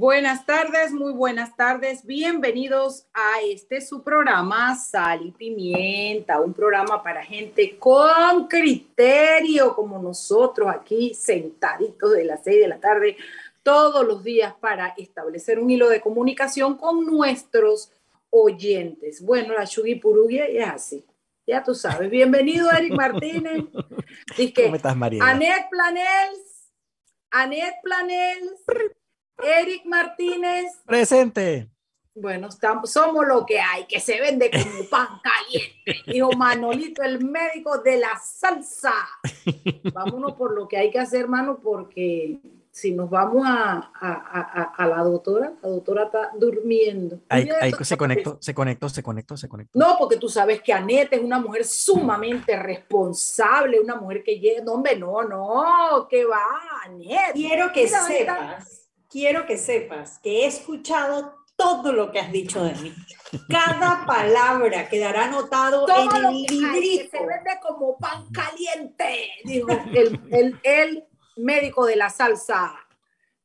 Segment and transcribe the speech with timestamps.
[0.00, 2.06] Buenas tardes, muy buenas tardes.
[2.06, 9.98] Bienvenidos a este su programa Sal y Pimienta, un programa para gente con criterio como
[9.98, 13.18] nosotros aquí sentaditos de las seis de la tarde
[13.62, 17.92] todos los días para establecer un hilo de comunicación con nuestros
[18.30, 19.22] oyentes.
[19.22, 21.04] Bueno, la Shugi Purugia es así.
[21.46, 22.08] Ya tú sabes.
[22.08, 23.64] Bienvenido, Eric Martínez.
[24.56, 25.22] ¿Cómo estás, María?
[25.22, 26.72] Anet Planels.
[27.30, 28.64] Anet Planels.
[29.42, 30.72] Eric Martínez.
[30.84, 31.70] Presente.
[32.14, 36.10] Bueno, estamos, somos lo que hay, que se vende como pan caliente.
[36.12, 38.92] Dijo Manolito, el médico de la salsa.
[39.94, 42.40] Vámonos por lo que hay que hacer, hermano, porque
[42.72, 47.20] si nos vamos a, a, a, la doctora, la doctora está durmiendo.
[47.28, 47.48] Ahí,
[47.80, 49.78] se conectó, se conectó, se conectó, se conectó.
[49.78, 54.62] No, porque tú sabes que Anette es una mujer sumamente responsable, una mujer que llega,
[54.62, 56.44] no, hombre, no, no, que va,
[56.84, 57.32] Anette.
[57.34, 62.74] Quiero que sepas quiero que sepas que he escuchado todo lo que has dicho de
[62.76, 62.94] mí.
[63.48, 67.18] Cada palabra quedará anotado en el librito.
[67.18, 71.04] se vende como pan caliente, dijo el, el, el
[71.36, 72.72] médico de la salsa.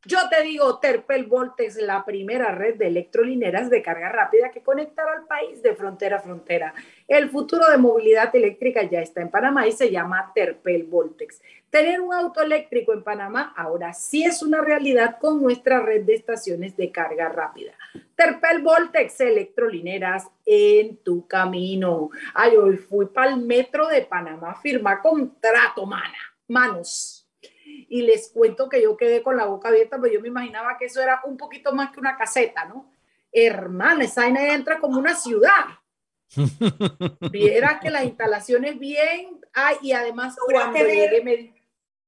[0.07, 5.13] Yo te digo, Terpel Voltex, la primera red de electrolineras de carga rápida que conectará
[5.13, 6.75] al país de frontera a frontera.
[7.07, 11.41] El futuro de movilidad eléctrica ya está en Panamá y se llama Terpel Voltex.
[11.71, 16.13] Tener un auto eléctrico en Panamá ahora sí es una realidad con nuestra red de
[16.13, 17.73] estaciones de carga rápida.
[18.15, 22.11] Terpel Voltex, electrolineras en tu camino.
[22.35, 26.13] Ay, hoy fui para el metro de Panamá a firmar contrato, mana.
[26.47, 27.14] Manos
[27.95, 30.83] y les cuento que yo quedé con la boca abierta, pero yo me imaginaba que
[30.83, 32.91] eso era un poquito más que una caseta, ¿no?
[33.31, 35.63] Hermana, esa vaina entra como una ciudad.
[37.31, 41.55] Viera que las instalaciones bien, ay, y además cuando llegué me...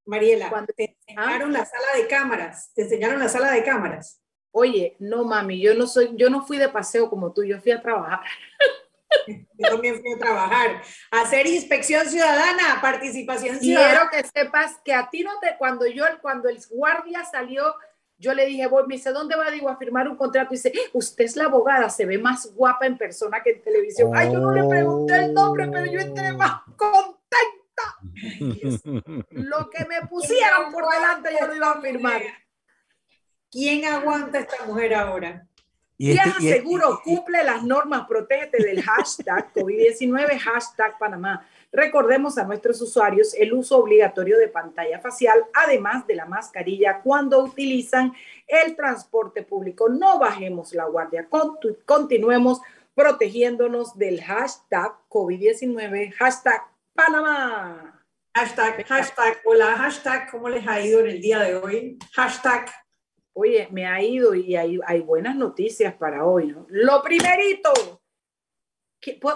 [0.04, 4.22] Mariela, cuando te enseñaron la sala de cámaras, te enseñaron la sala de cámaras.
[4.52, 7.72] Oye, no mami, yo no soy, yo no fui de paseo como tú, yo fui
[7.72, 8.20] a trabajar.
[9.28, 14.10] Yo también fui a trabajar, hacer inspección ciudadana, participación ciudadana.
[14.10, 17.76] Quiero que sepas que a ti no te, cuando yo, cuando el guardia salió,
[18.20, 19.52] yo le dije, voy, me dice, ¿dónde va?
[19.52, 20.54] Digo, a firmar un contrato.
[20.54, 24.12] Y dice, usted es la abogada, se ve más guapa en persona que en televisión.
[24.16, 27.18] Ay, yo no le pregunté el nombre, pero yo entré más contenta.
[29.30, 32.22] Lo que me pusieron por delante, yo lo iba a firmar.
[33.52, 35.47] ¿Quién aguanta a esta mujer ahora?
[36.00, 41.44] Y Viaja este, seguro, cumple las normas, protégete del hashtag COVID-19, hashtag Panamá.
[41.72, 47.44] Recordemos a nuestros usuarios el uso obligatorio de pantalla facial, además de la mascarilla cuando
[47.44, 48.14] utilizan
[48.46, 49.90] el transporte público.
[49.90, 51.28] No bajemos la guardia,
[51.86, 52.62] continuemos
[52.94, 56.62] protegiéndonos del hashtag COVID-19, hashtag
[56.94, 58.04] Panamá.
[58.36, 61.98] Hashtag, hashtag, hola, hashtag, ¿cómo les ha ido en el día de hoy?
[62.14, 62.72] Hashtag
[63.40, 66.66] Oye, me ha ido y hay, hay buenas noticias para hoy, ¿no?
[66.70, 67.72] Lo primerito,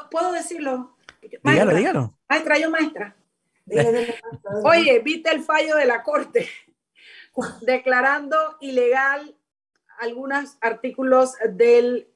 [0.09, 0.97] ¿puedo, decirlo?
[1.43, 2.17] dígalo, dígalo.
[2.27, 3.15] Maestra, yo maestra.
[4.63, 6.49] Oye, viste el fallo de la Corte
[7.61, 9.35] declarando ilegal
[9.99, 12.07] algunos artículos del,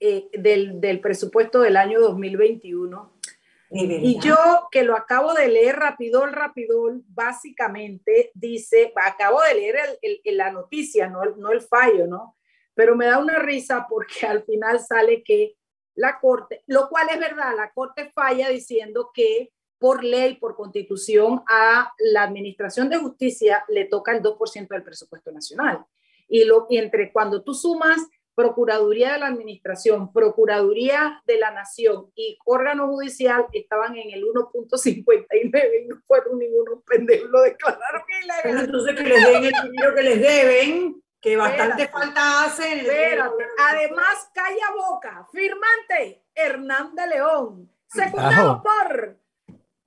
[0.00, 3.13] eh, del, del presupuesto del año 2021
[3.74, 4.36] y yo
[4.70, 11.08] que lo acabo de leer rapidón, rapidón, básicamente dice, acabo de leer el, la noticia,
[11.08, 12.36] no no el fallo, ¿no?
[12.74, 15.56] Pero me da una risa porque al final sale que
[15.94, 21.42] la Corte, lo cual es verdad, la Corte falla diciendo que por ley, por constitución,
[21.48, 25.84] a la Administración de Justicia le toca el 2% del presupuesto nacional.
[26.28, 27.98] Y, lo, y entre cuando tú sumas
[28.34, 35.82] Procuraduría de la Administración, Procuraduría de la Nación y órgano judicial estaban en el 1.59
[35.82, 38.64] y no fueron ninguno pendejos, lo declararon ilegal.
[38.64, 42.86] Entonces que les den el dinero que les deben, que bastante falta hacen.
[43.58, 49.16] Además, calla boca, firmante Hernán de León, secundado por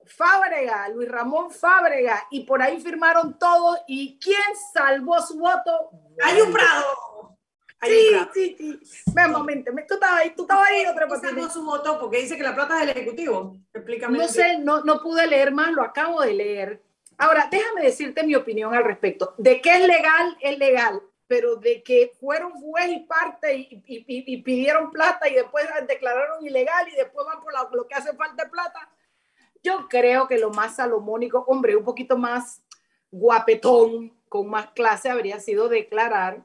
[0.06, 3.78] Fábrega, Luis Ramón Fábrega, y por ahí firmaron todos.
[3.86, 4.40] ¿Y quién
[4.72, 5.90] salvó su voto?
[6.22, 7.37] Hay un Prado.
[7.82, 9.02] Sí, sí, sí.
[9.14, 12.42] Ven, momento, tú estabas ahí, tú estabas ahí otra pasando su voto porque dice que
[12.42, 13.56] la plata es del Ejecutivo.
[13.72, 14.18] Explícame.
[14.18, 16.82] No sé, no, no pude leer más, lo acabo de leer.
[17.16, 19.34] Ahora, déjame decirte mi opinión al respecto.
[19.38, 24.04] De que es legal, es legal, pero de que fueron juez y parte y, y,
[24.06, 28.44] y, pidieron plata y después declararon ilegal y después van por lo que hace falta
[28.44, 28.90] de plata.
[29.62, 32.62] Yo creo que lo más salomónico, hombre, un poquito más
[33.10, 36.44] guapetón, con más clase, habría sido declarar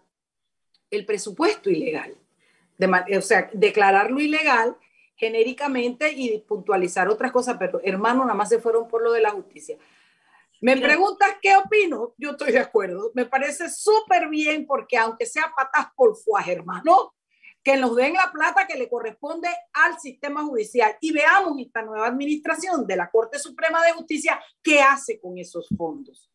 [0.96, 2.16] el presupuesto ilegal.
[3.18, 4.78] o sea, declararlo ilegal
[5.16, 9.32] genéricamente y puntualizar otras cosas, pero hermano, nada más se fueron por lo de la
[9.32, 9.78] justicia.
[10.62, 13.12] Me preguntas qué opino, yo estoy de acuerdo.
[13.16, 17.14] Me parece súper bien porque aunque sea patas por fuaje, hermano,
[17.64, 22.08] que nos den la plata que le corresponde al sistema judicial y veamos esta nueva
[22.08, 26.30] administración de la Corte Suprema de Justicia qué hace con esos fondos.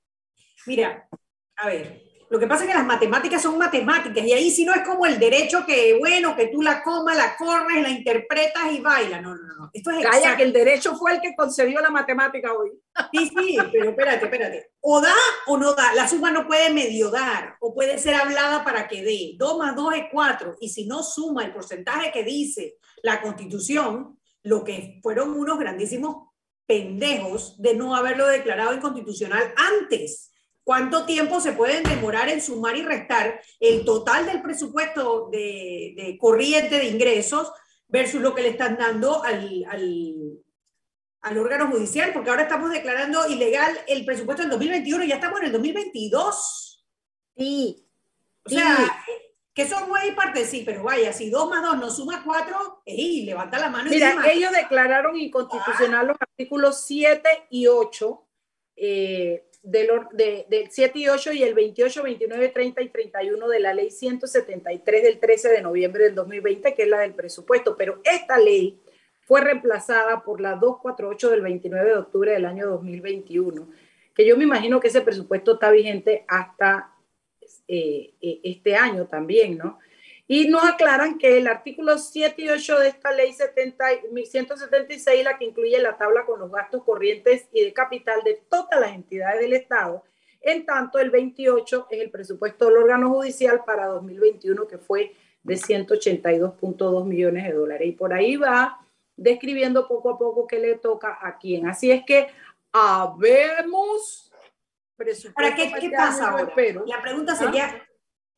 [0.66, 1.08] Mira,
[1.56, 4.74] a ver, lo que pasa es que las matemáticas son matemáticas y ahí si no
[4.74, 8.80] es como el derecho que, bueno, que tú la comas, la corres, la interpretas y
[8.80, 9.20] baila.
[9.20, 9.70] No, no, no.
[9.72, 12.72] Esto es Calla, que el derecho fue el que concedió la matemática hoy.
[13.12, 14.70] Sí, sí, pero espérate, espérate.
[14.80, 15.14] O da
[15.46, 15.94] o no da.
[15.94, 19.32] La suma no puede medio dar o puede ser hablada para que dé.
[19.38, 24.18] 2 más 2 es 4 y si no suma el porcentaje que dice la constitución,
[24.42, 26.28] lo que fueron unos grandísimos
[26.66, 30.30] pendejos de no haberlo declarado inconstitucional antes.
[30.68, 36.76] ¿Cuánto tiempo se pueden demorar en sumar y restar el total del presupuesto de, corriente
[36.76, 37.50] de ingresos
[37.86, 39.64] versus lo que le están dando al,
[41.22, 42.12] al, órgano judicial?
[42.12, 46.86] Porque ahora estamos declarando ilegal el presupuesto del 2021 y ya estamos en el 2022.
[47.34, 47.88] Sí.
[48.44, 48.76] O sea,
[49.54, 53.24] que son muy partes, sí, pero vaya, si 2 más 2 no suma 4, ¡ey!
[53.24, 58.26] Levanta la mano Mira, ellos declararon inconstitucional los artículos 7 y 8.
[58.76, 63.60] Eh, del, de, del 7 y 8 y el 28, 29, 30 y 31 de
[63.60, 67.76] la ley 173 del 13 de noviembre del 2020, que es la del presupuesto.
[67.76, 68.80] Pero esta ley
[69.22, 73.68] fue reemplazada por la 248 del 29 de octubre del año 2021,
[74.14, 76.94] que yo me imagino que ese presupuesto está vigente hasta
[77.66, 79.78] eh, eh, este año también, ¿no?
[80.30, 83.84] Y nos aclaran que el artículo 7 y 8 de esta ley 70,
[84.26, 88.78] 176, la que incluye la tabla con los gastos corrientes y de capital de todas
[88.78, 90.04] las entidades del Estado,
[90.42, 95.54] en tanto el 28 es el presupuesto del órgano judicial para 2021, que fue de
[95.54, 97.88] 182.2 millones de dólares.
[97.88, 98.84] Y por ahí va
[99.16, 101.66] describiendo poco a poco qué le toca a quién.
[101.66, 102.28] Así es que
[102.70, 104.30] habemos
[104.94, 105.34] presupuesto.
[105.34, 106.52] ¿Para qué, qué pasa ahora?
[106.86, 107.87] La pregunta sería,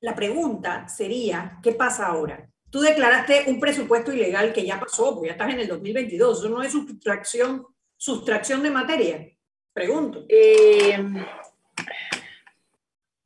[0.00, 2.48] la pregunta sería, ¿qué pasa ahora?
[2.70, 6.38] Tú declaraste un presupuesto ilegal que ya pasó, porque ya estás en el 2022.
[6.38, 7.66] Eso no es sustracción,
[7.96, 9.28] sustracción de materia.
[9.72, 10.24] Pregunto.
[10.28, 10.98] Eh,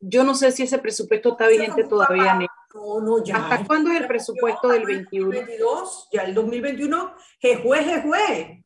[0.00, 2.38] yo no sé si ese presupuesto está vigente todavía.
[2.74, 3.36] No, no, ya.
[3.36, 5.26] ¿Hasta cuándo es el presupuesto del 21?
[5.26, 8.64] 2022, ya el 2021, jejue, jejue.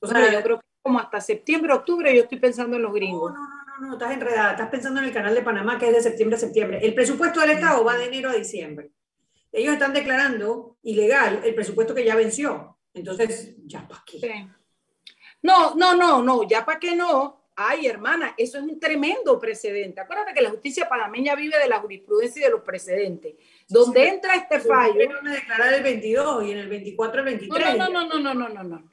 [0.00, 3.32] O sea, yo creo que como hasta septiembre, octubre, yo estoy pensando en los gringos.
[3.32, 4.52] No, no, no, estás enredada.
[4.52, 6.80] Estás pensando en el canal de Panamá, que es de septiembre a septiembre.
[6.82, 8.90] El presupuesto del Estado va de enero a diciembre.
[9.52, 12.78] Ellos están declarando ilegal el presupuesto que ya venció.
[12.94, 14.48] Entonces, ¿ya para qué?
[15.42, 17.38] No, no, no, no, ya para qué no.
[17.60, 20.00] Ay, hermana, eso es un tremendo precedente.
[20.00, 23.34] Acuérdate que la justicia panameña vive de la jurisprudencia y de los precedentes.
[23.68, 24.94] Donde entra este fallo.
[24.94, 27.76] a declarar el 22 y en el 24 el 23.
[27.76, 28.92] No, no, no, no, no, no, no.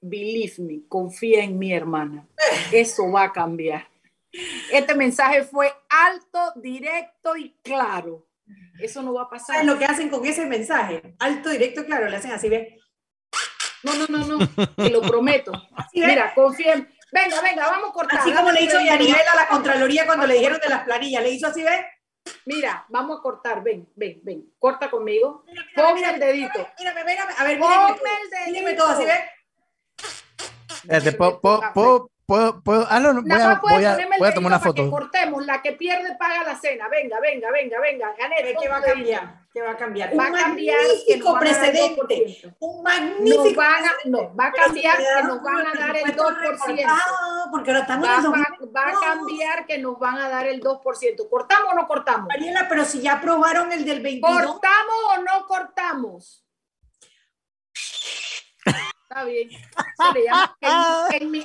[0.00, 2.26] Believe me, confía en mi hermana.
[2.72, 3.91] Eso va a cambiar.
[4.70, 8.26] Este mensaje fue alto, directo y claro.
[8.80, 9.56] Eso no va a pasar.
[9.56, 11.14] ¿Sabes lo que hacen con ese mensaje?
[11.18, 12.08] Alto, directo, claro.
[12.08, 12.68] Le hacen así, ¿ves?
[13.82, 14.48] No, no, no, no.
[14.76, 15.52] Te lo prometo.
[15.92, 16.88] Mira, confía en...
[17.12, 18.20] Venga, venga, vamos a cortar.
[18.20, 21.22] Así como le hizo Yanibel a la Contraloría cuando le dijeron de las planillas.
[21.22, 21.84] Le hizo así, ¿ves?
[22.46, 23.62] Mira, vamos a cortar.
[23.62, 24.54] Ven, ven, ven.
[24.58, 25.44] Corta conmigo.
[25.74, 26.66] Ponme el dedito.
[26.78, 27.34] Mírame, mírame.
[27.36, 27.90] A ver, Ponme
[28.22, 28.58] el dedito.
[28.58, 29.04] Dime todo así.
[30.88, 34.60] Este, po, po, puedo, puedo, ah, no, voy, a, voy, a, voy a tomar una
[34.60, 34.84] foto.
[34.84, 36.88] Que cortemos, la que pierde paga la cena.
[36.88, 38.14] Venga, venga, venga, venga.
[38.18, 39.42] Gané, ¿qué va a cambiar?
[39.52, 40.18] ¿Qué va a cambiar?
[40.18, 42.54] Va a cambiar magnífico precedente.
[42.58, 46.16] Un magnífico nos van a, no, va a cambiar que nos van a dar el
[46.16, 47.50] 2%.
[47.50, 51.28] Porque ahora estamos va, va, va, a cambiar que nos van a dar el 2%.
[51.28, 52.28] ¿Cortamos o no cortamos?
[52.28, 54.42] Mariela, pero si ya aprobaron el del 22.
[54.42, 56.46] ¿Cortamos o no cortamos?
[59.12, 59.50] Está bien.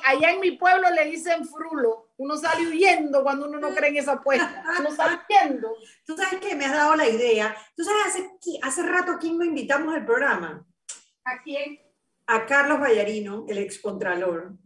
[0.05, 2.09] allá en mi pueblo le dicen frulo.
[2.17, 4.63] Uno sale huyendo cuando uno no cree en esa apuesta.
[4.79, 5.75] Uno sale huyendo.
[6.05, 7.55] Tú sabes que me has dado la idea.
[7.75, 8.29] Tú sabes, hace,
[8.61, 10.65] hace rato, ¿quién lo invitamos al programa?
[11.25, 11.79] ¿A quién?
[12.25, 14.57] A Carlos Vallarino, el excontralor.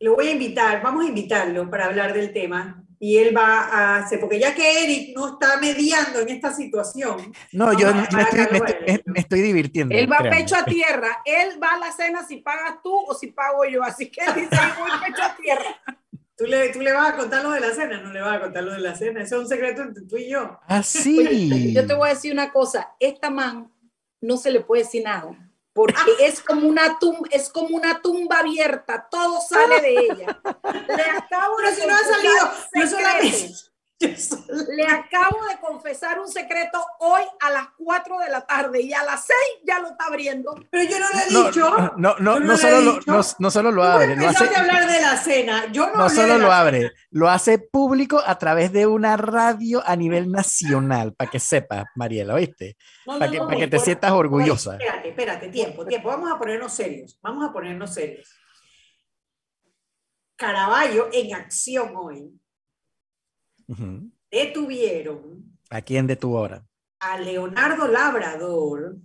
[0.00, 3.96] Lo voy a invitar, vamos a invitarlo para hablar del tema y él va a
[3.98, 7.32] hacer, porque ya que Eric no está mediando en esta situación.
[7.52, 8.02] No, yo me
[9.18, 9.94] estoy, divirtiendo.
[9.94, 13.28] Él va pecho a tierra, él va a la cena si pagas tú o si
[13.28, 15.82] pago yo, así que él dice, voy pecho a tierra.
[16.36, 18.00] ¿Tú le, ¿Tú le vas a contar lo de la cena?
[18.00, 20.16] No le vas a contar lo de la cena, eso es un secreto entre tú
[20.16, 20.58] y yo.
[20.66, 21.74] Ah, sí.
[21.74, 23.70] yo te voy a decir una cosa, esta man
[24.22, 28.40] no se le puede decir nada porque es como una tumba, es como una tumba
[28.40, 30.40] abierta, todo sale de ella.
[30.88, 33.54] Le acabo si no ha salido, no solamente,
[34.76, 39.04] Le acabo de confesar un secreto hoy a las 4 de la tarde y a
[39.04, 40.54] las 6 ya lo está abriendo.
[40.70, 41.92] Pero yo no lo he dicho.
[41.98, 44.16] No, no, no, solo, lo, no, no, solo lo abre.
[44.16, 45.70] No hace, hablar de la cena.
[45.70, 49.94] Yo no, no solo lo abre, lo hace público a través de una radio a
[49.96, 52.76] nivel nacional, para que sepas, Mariela, ¿oíste?
[53.04, 54.72] para que, para que te sientas orgullosa.
[54.72, 56.08] Espérate, espérate, tiempo, tiempo.
[56.08, 57.18] Vamos a ponernos serios.
[57.20, 58.34] Vamos a ponernos serios.
[60.36, 62.39] Caraballo en acción hoy
[64.30, 65.58] detuvieron.
[65.70, 66.66] ¿A quién detuvo ahora?
[67.00, 68.96] A Leonardo Labrador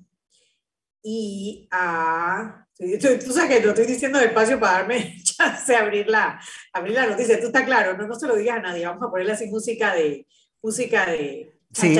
[1.03, 2.67] y a.
[2.77, 6.41] Tú, sabes que lo estoy diciendo despacio para darme chance de abrir la,
[6.73, 7.39] abrir la noticia.
[7.39, 8.85] Tú estás claro, no, no se lo digas a nadie.
[8.85, 10.27] Vamos a ponerle así música de.
[10.61, 11.97] Música de Sí,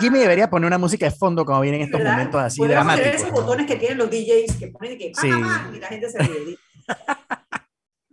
[0.00, 3.14] Jimmy debería poner una música de fondo como vienen estos momentos así dramáticos.
[3.14, 5.28] esos botones que tienen los DJs que ponen que sí.
[5.28, 6.56] y la gente se ríe.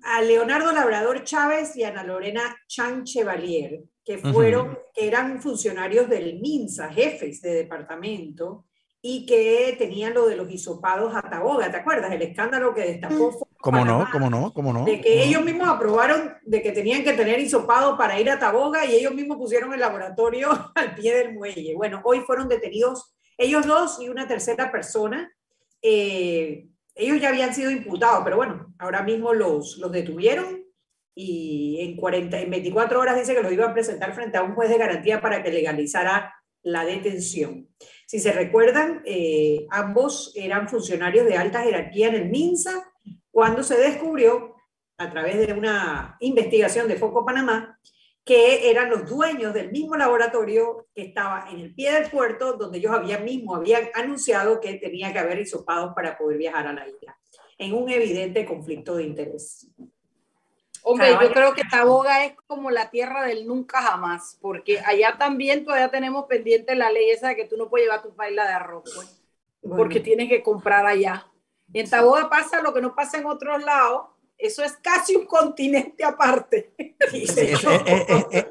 [0.03, 6.39] a Leonardo Labrador Chávez y Ana Lorena Chan Chevalier, que fueron, que eran funcionarios del
[6.39, 8.65] MINSA, jefes de departamento,
[9.05, 12.09] y que tenían lo de los hisopados a Taboga, ¿te acuerdas?
[12.13, 13.47] El escándalo que destapó.
[13.59, 14.07] ¿Cómo no?
[14.09, 14.53] ¿Cómo no?
[14.53, 14.85] ¿Cómo no?
[14.85, 18.85] De que ellos mismos aprobaron de que tenían que tener hisopado para ir a Taboga
[18.85, 21.75] y ellos mismos pusieron el laboratorio al pie del muelle.
[21.75, 25.33] Bueno, hoy fueron detenidos ellos dos y una tercera persona.
[25.81, 30.63] Eh, ellos ya habían sido imputados, pero bueno, ahora mismo los, los detuvieron
[31.15, 34.55] y en, 40, en 24 horas dice que los iban a presentar frente a un
[34.55, 36.33] juez de garantía para que legalizara
[36.63, 37.67] la detención.
[38.07, 42.91] Si se recuerdan, eh, ambos eran funcionarios de alta jerarquía en el MINSA
[43.31, 44.53] cuando se descubrió,
[44.97, 47.79] a través de una investigación de Foco Panamá,
[48.25, 52.77] que eran los dueños del mismo laboratorio que estaba en el pie del puerto, donde
[52.77, 56.87] ellos habían mismo habían anunciado que tenía que haber hisopados para poder viajar a la
[56.87, 57.17] isla,
[57.57, 59.67] en un evidente conflicto de interés.
[60.85, 65.63] Hombre, yo creo que Taboga es como la tierra del nunca jamás, porque allá también
[65.63, 68.53] todavía tenemos pendiente la ley esa de que tú no puedes llevar tu paila de
[68.53, 69.21] arroz, pues,
[69.77, 71.25] porque tienes que comprar allá.
[71.71, 74.07] Y en Taboga pasa lo que no pasa en otros lados,
[74.43, 76.73] eso es casi un continente aparte.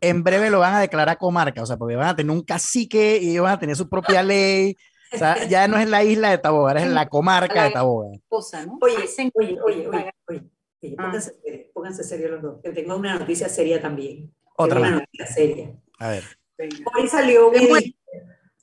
[0.00, 3.18] en, breve lo van a declarar comarca, o sea, porque van a tener un cacique
[3.22, 4.76] y ellos van a tener su propia ley.
[5.12, 8.08] O sea, ya no es la isla de Taboga, es la comarca de Taboga.
[8.08, 8.96] Oye,
[9.34, 9.88] oye, oye, oye,
[10.28, 11.02] oye, ah.
[11.02, 14.34] pónganse, pónganse serios los dos, que tengo una noticia seria también.
[14.56, 14.80] Otra.
[14.80, 15.72] Una noticia seria.
[16.00, 16.24] A ver.
[16.58, 17.54] Hoy salió un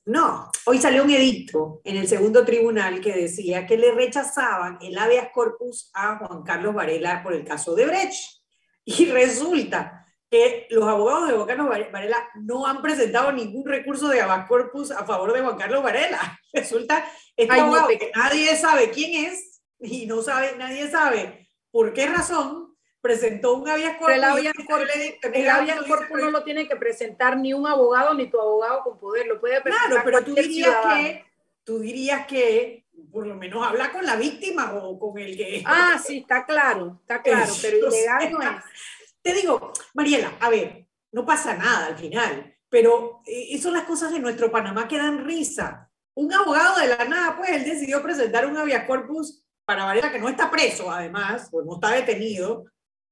[0.05, 4.95] no, hoy salió un edicto en el segundo tribunal que decía que le rechazaban el
[4.99, 8.43] habeas corpus a Juan Carlos Varela por el caso de Brecht.
[8.83, 14.21] Y resulta que los abogados de Juan Carlos Varela no han presentado ningún recurso de
[14.21, 16.39] habeas corpus a favor de Juan Carlos Varela.
[16.53, 17.03] Resulta
[17.35, 22.64] este abogado que nadie sabe quién es y no sabe, nadie sabe por qué razón
[23.05, 24.15] presentó un habeas corpus.
[24.15, 28.97] El habeas corpus, no lo tiene que presentar ni un abogado ni tu abogado con
[28.97, 31.25] poder, lo puede presentar Claro, pero tú dirías que
[31.63, 36.01] tú dirías que por lo menos habla con la víctima o con el que Ah,
[36.03, 38.49] sí, está claro, está claro, pero ilegal no es.
[39.21, 44.11] Te digo, Mariela, a ver, no pasa nada al final, pero eh, son las cosas
[44.11, 45.91] de nuestro Panamá que dan risa.
[46.15, 50.19] Un abogado de la nada, pues él decidió presentar un habeas corpus para Varela, que
[50.19, 52.65] no está preso, además, pues no está detenido,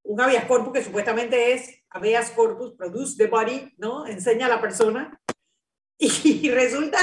[0.03, 4.05] un habeas corpus que supuestamente es habeas corpus, produce the body, ¿no?
[4.05, 5.19] Enseña a la persona.
[6.23, 6.97] Y, resulta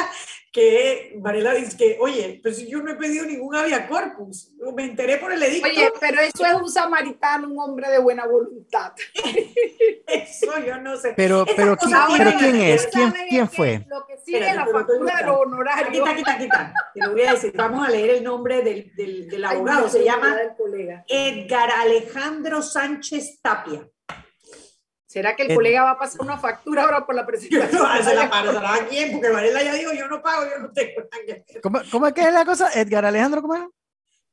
[0.52, 4.84] que Varela dice que, oye, pero si yo no he pedido ningún habeas corpus, me
[4.84, 5.68] enteré por el edicto.
[5.68, 8.92] Oye, pero eso es un samaritano, un hombre de buena voluntad.
[10.06, 11.14] eso yo no sé.
[11.16, 12.88] Pero, pero, ¿quién, pero ¿quién es?
[12.88, 13.86] ¿Quién, quién fue?
[13.88, 15.92] Lo que sigue la factura de los honorarios.
[15.92, 16.74] Quita, quita, quita.
[16.94, 17.52] Te lo voy a decir.
[17.54, 19.88] Vamos a leer el nombre del, del, del abogado.
[19.88, 20.36] Se llama
[21.06, 23.88] Edgar Alejandro Sánchez Tapia.
[25.10, 27.82] ¿Será que el colega va a pasar una factura ahora por la presentación?
[27.82, 30.70] No, se la pasará a quién, porque Varela ya dijo, yo no pago, yo no
[30.70, 31.02] tengo
[31.60, 32.70] ¿Cómo, ¿Cómo, es que es la cosa?
[32.72, 33.62] Edgar Alejandro, ¿cómo es?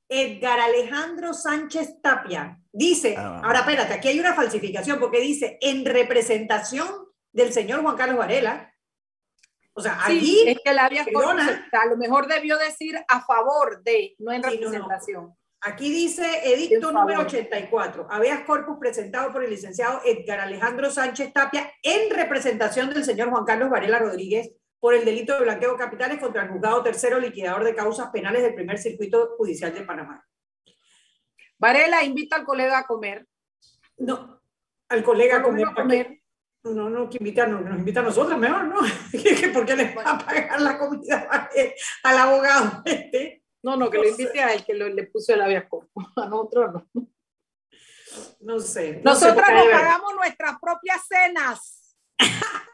[0.08, 2.60] Edgar Alejandro Sánchez Tapia.
[2.72, 6.88] Dice, ah, ahora espérate, aquí hay una falsificación, porque dice, en representación
[7.32, 8.72] del señor Juan Carlos Varela.
[9.74, 10.44] O sea, allí...
[10.48, 15.36] es que la había a lo mejor debió decir a favor de, no en representación.
[15.62, 21.72] Aquí dice edicto número 84, habeas corpus presentado por el licenciado Edgar Alejandro Sánchez Tapia
[21.82, 26.20] en representación del señor Juan Carlos Varela Rodríguez por el delito de blanqueo de capitales
[26.20, 30.24] contra el juzgado tercero liquidador de causas penales del primer circuito judicial de Panamá.
[31.58, 33.26] Varela invita al colega a comer.
[33.98, 34.40] No,
[34.90, 36.22] al colega a comer.
[36.64, 38.76] No, no, que invita, nos invita a nosotros mejor, ¿no?
[39.54, 41.50] ¿Por qué le va a pagar la comida
[42.04, 43.37] al abogado este?
[43.64, 46.06] No, no, que lo invite a él, que le puso el habeas corpus.
[46.16, 47.08] A nosotros no.
[48.40, 49.02] No sé.
[49.04, 51.96] Nosotros nos pagamos nuestras propias cenas.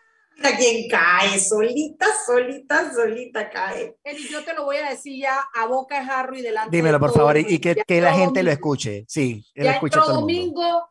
[0.44, 3.98] a quien cae, solita, solita, solita cae.
[4.04, 6.76] Eli, yo te lo voy a decir ya a boca de jarro y delante.
[6.76, 9.06] Dímelo, de por favor, y, que, la gente lo escuche.
[9.08, 10.62] Sí, que lo Ya escuche entró todo el mundo.
[10.62, 10.90] domingo.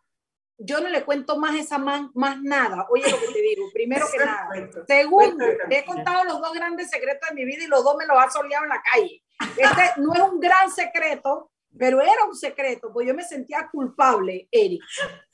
[0.58, 2.87] Yo no le cuento más esa man, más nada.
[2.90, 4.49] Oye lo que te digo, primero que nada.
[4.87, 8.06] Segundo, te he contado los dos grandes secretos de mi vida y los dos me
[8.06, 9.22] los ha soleado en la calle.
[9.56, 14.49] Este no es un gran secreto, pero era un secreto, pues yo me sentía culpable,
[14.50, 14.82] Eric.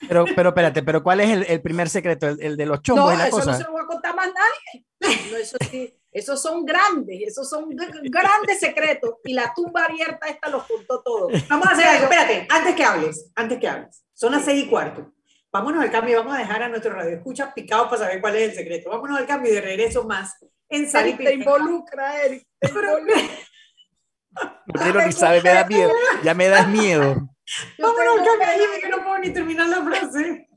[0.07, 2.27] Pero, pero espérate, pero ¿cuál es el, el primer secreto?
[2.27, 3.51] ¿El, el de los chombos No, y la eso cosa?
[3.51, 4.85] no se lo voy a contar más nadie.
[5.31, 9.15] No, eso sí, esos son grandes, esos son grandes secretos.
[9.25, 11.29] Y la tumba abierta esta los contó todo.
[11.49, 14.03] Vamos a hacer algo, espérate, antes que hables, antes que hables.
[14.13, 15.13] Son las seis y cuarto.
[15.51, 18.49] Vámonos al cambio, vamos a dejar a nuestro radio escucha picados para saber cuál es
[18.49, 18.91] el secreto.
[18.91, 20.35] Vámonos al cambio y de regreso más
[20.69, 22.47] en Sal te involucra, Eric.
[22.59, 23.15] te involucra.
[24.65, 25.91] No quiero ni saber, me da miedo.
[26.23, 27.29] Ya me das miedo.
[27.79, 28.53] Vámonos al tengo cambio, pena.
[28.53, 30.47] dime que no puedo ni terminar la frase.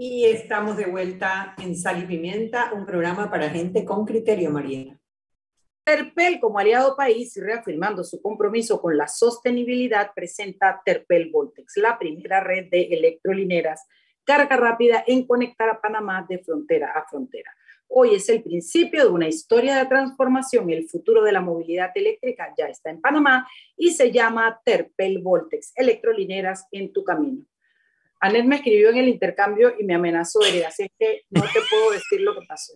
[0.00, 4.96] Y estamos de vuelta en Sal y Pimienta, un programa para gente con criterio, Mariela.
[5.84, 11.98] Terpel, como aliado país y reafirmando su compromiso con la sostenibilidad, presenta Terpel Voltex, la
[11.98, 13.88] primera red de electrolineras
[14.22, 17.50] carga rápida en conectar a Panamá de frontera a frontera.
[17.88, 20.70] Hoy es el principio de una historia de transformación.
[20.70, 25.72] El futuro de la movilidad eléctrica ya está en Panamá y se llama Terpel Voltex,
[25.74, 27.42] electrolineras en tu camino.
[28.20, 31.92] Anet me escribió en el intercambio y me amenazó, así es que no te puedo
[31.92, 32.72] decir lo que pasó.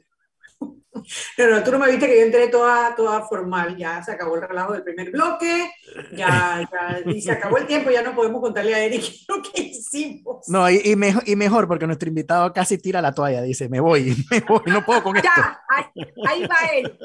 [1.38, 4.36] No, no, tú no me viste que yo entré toda, toda formal, ya se acabó
[4.36, 5.70] el relajo del primer bloque,
[6.12, 9.62] ya, ya y se acabó el tiempo, ya no podemos contarle a Eric lo que
[9.62, 10.48] hicimos.
[10.48, 13.80] No, y, y, mejor, y mejor porque nuestro invitado casi tira la toalla, dice, me
[13.80, 15.28] voy, me voy, no puedo con esto.
[15.34, 15.60] Ya,
[16.28, 16.98] ahí, va él,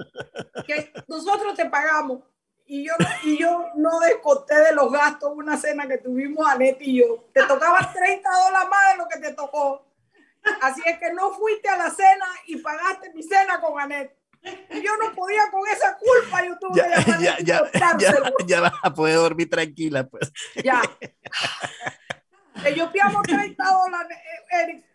[0.65, 2.23] que nosotros te pagamos
[2.67, 6.99] y yo, y yo no desconté de los gastos una cena que tuvimos Anet y
[6.99, 7.25] yo.
[7.33, 9.85] Te tocaba 30 dólares más de lo que te tocó.
[10.61, 14.15] Así es que no fuiste a la cena y pagaste mi cena con Anet.
[14.69, 18.13] Y yo no podía con esa culpa, yo tuve ya, que ya, ya, ya,
[18.45, 20.31] ya, vas a poder dormir tranquila, pues.
[20.63, 20.81] Ya.
[22.75, 24.17] Yo piamo 30 dólares,
[24.51, 24.85] Eric.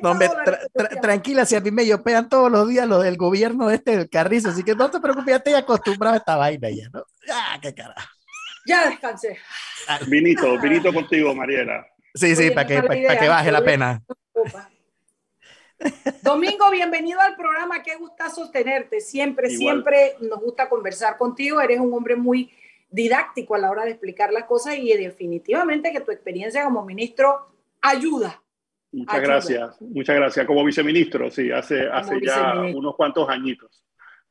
[0.00, 3.16] 30 no, tra tra tranquila, si a mí me yopean todos los días lo del
[3.16, 6.70] gobierno este del carrizo, así que no te preocupes, ya estoy acostumbrado a esta vaina
[6.70, 7.04] ya, ¿no?
[7.26, 8.08] Ya, qué carajo.
[8.66, 9.38] Ya descansé.
[10.08, 11.86] Vinito, vinito contigo, Mariela.
[12.14, 14.02] Sí, sí, para que, para que baje la pena.
[16.22, 17.82] Domingo, bienvenido al programa.
[17.82, 19.00] Qué gusta sostenerte.
[19.00, 21.60] Siempre, siempre nos gusta conversar contigo.
[21.60, 22.50] Eres un hombre muy
[22.90, 27.46] didáctico a la hora de explicar las cosas y definitivamente que tu experiencia como ministro
[27.80, 28.42] ayuda.
[28.90, 30.46] Muchas gracias, muchas gracias.
[30.46, 33.84] Como viceministro, sí, hace, hace ya unos cuantos añitos.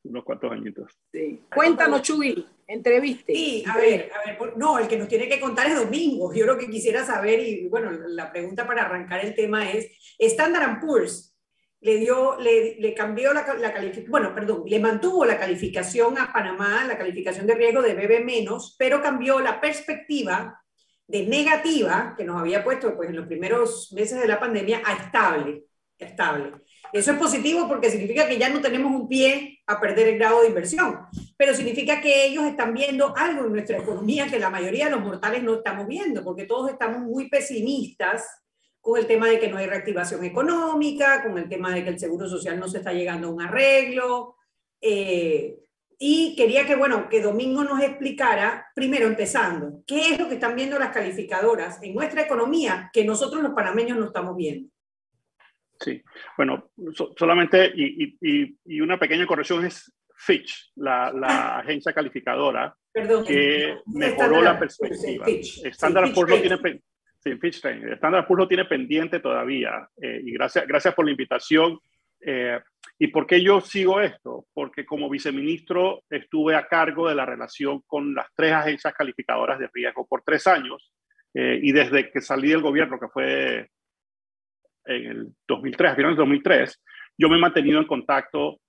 [0.03, 0.91] Unos cuantos añitos.
[1.11, 1.41] Sí.
[1.53, 3.33] Cuéntanos, Chuy, entreviste.
[3.33, 6.33] Sí, a ver, a ver, no, el que nos tiene que contar es Domingo.
[6.33, 10.79] Yo lo que quisiera saber, y bueno, la pregunta para arrancar el tema es, Standard
[10.79, 11.35] Poor's
[11.81, 16.33] le dio, le, le cambió la, la calificación, bueno, perdón, le mantuvo la calificación a
[16.33, 20.59] Panamá, la calificación de riesgo de BB menos, pero cambió la perspectiva
[21.07, 24.93] de negativa que nos había puesto pues, en los primeros meses de la pandemia a
[24.93, 25.63] estable,
[25.97, 26.53] estable.
[26.93, 30.41] Eso es positivo porque significa que ya no tenemos un pie a perder el grado
[30.41, 30.99] de inversión,
[31.37, 35.03] pero significa que ellos están viendo algo en nuestra economía que la mayoría de los
[35.03, 38.25] mortales no estamos viendo, porque todos estamos muy pesimistas
[38.79, 41.99] con el tema de que no hay reactivación económica, con el tema de que el
[41.99, 44.35] Seguro Social no se está llegando a un arreglo.
[44.79, 45.57] Eh,
[45.99, 50.55] y quería que, bueno, que Domingo nos explicara, primero empezando, qué es lo que están
[50.55, 54.69] viendo las calificadoras en nuestra economía que nosotros los panameños no estamos viendo.
[55.79, 56.03] Sí,
[56.35, 56.71] bueno,
[57.17, 63.77] solamente, y, y, y, una pequeña corrección es Fitch, la, la agencia calificadora, Perdón, que
[63.85, 65.25] mejoró la perspectiva.
[65.27, 66.81] Standard Poor's no tiene
[67.19, 69.87] Sí, Fitch Standard Poor's lo tiene pendiente todavía.
[70.01, 71.79] Eh, y gracias, gracias por la invitación.
[72.21, 72.59] Eh,
[72.99, 74.45] ¿Y por qué yo sigo esto?
[74.53, 79.69] Porque como viceministro estuve a cargo de la relación con las tres agencias calificadoras de
[79.73, 80.91] riesgo por tres años.
[81.33, 83.69] Eh, y desde que salí del gobierno, que fue
[84.85, 86.83] en el 2003, a finales del 2003,
[87.17, 88.59] yo me he mantenido en contacto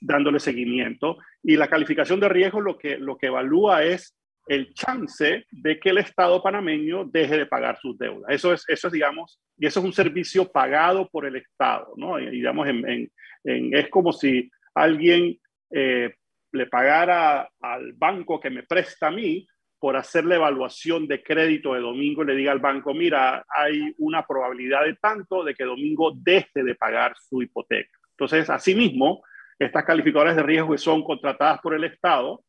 [0.00, 1.18] dándole seguimiento.
[1.42, 5.90] Y la calificación de riesgo lo que, lo que evalúa es el chance de que
[5.90, 8.28] el Estado panameño deje de pagar sus deudas.
[8.28, 12.16] Eso es, eso es digamos, y eso es un servicio pagado por el Estado, ¿no?
[12.16, 13.10] Digamos, en,
[13.44, 15.38] es como si alguien
[15.70, 16.14] eh,
[16.52, 19.46] le pagara al banco que me presta a mí
[19.78, 23.92] por hacer la evaluación de crédito de Domingo y le diga al banco, mira, hay
[23.98, 27.98] una probabilidad de tanto de que Domingo deje de pagar su hipoteca.
[28.10, 29.24] Entonces, asimismo,
[29.58, 32.44] estas calificadoras de riesgo que son contratadas por el Estado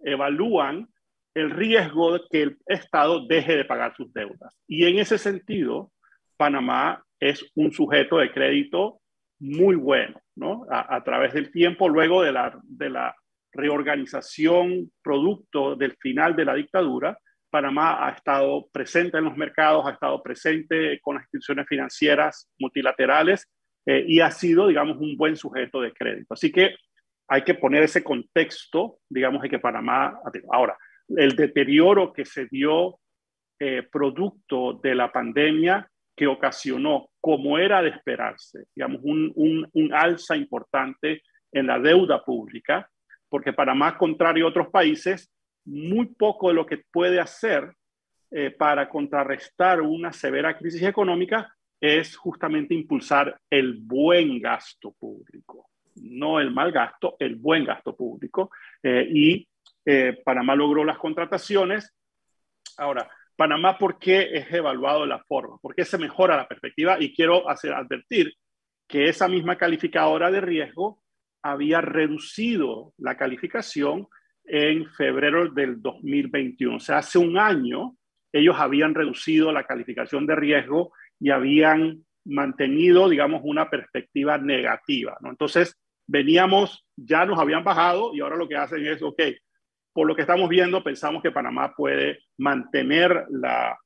[0.00, 0.88] evalúan
[1.36, 4.56] el riesgo de que el Estado deje de pagar sus deudas.
[4.66, 5.92] Y en ese sentido,
[6.38, 9.00] Panamá es un sujeto de crédito
[9.38, 10.64] muy bueno, ¿no?
[10.70, 13.14] A, través del tiempo, luego de la,
[13.52, 17.18] reorganización producto del final de la dictadura,
[17.50, 23.46] Panamá ha estado presente en los mercados, ha estado presente con las instituciones financieras multilaterales
[23.86, 26.34] eh, y ha sido, digamos, un buen sujeto de crédito.
[26.34, 26.76] Así que
[27.28, 30.18] hay que poner ese contexto, digamos, de que Panamá...
[30.52, 30.76] Ahora,
[31.08, 32.98] el deterioro que se dio
[33.58, 40.36] eh, producto de la pandemia que ocasionó, como era de esperarse, digamos, un, un, alza
[40.36, 42.88] importante en la deuda pública,
[43.28, 45.30] porque para más contrario a otros países,
[45.66, 47.70] muy poco de lo que puede hacer
[48.30, 56.40] eh, para contrarrestar una severa crisis económica es justamente impulsar el buen gasto público, no
[56.40, 58.50] el mal gasto, el buen gasto público.
[58.82, 59.48] Eh, y
[59.86, 61.94] eh, Panamá logró las contrataciones.
[62.76, 65.58] Ahora, Panamá, ¿por qué es evaluado de la forma?
[65.58, 66.96] ¿Por qué se mejora la perspectiva?
[67.00, 68.34] Y quiero hacer advertir
[68.88, 71.00] que esa misma calificadora de riesgo
[71.42, 74.08] había reducido la calificación
[74.44, 76.76] en febrero del 2021.
[76.76, 77.96] O sea, hace un año
[78.32, 85.16] ellos habían reducido la calificación de riesgo y habían mantenido, digamos, una perspectiva negativa.
[85.24, 89.20] Entonces, veníamos, ya nos habían bajado y ahora lo que hacen es, ok,
[89.96, 93.78] por lo que estamos viendo, pensamos que Panamá puede mantener la,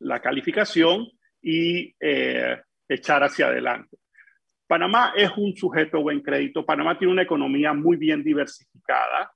[0.00, 1.06] la calificación
[1.40, 3.96] y eh, echar hacia adelante.
[4.66, 6.66] Panamá es un sujeto buen crédito.
[6.66, 9.30] Panamá tiene una economía muy bien diversificada.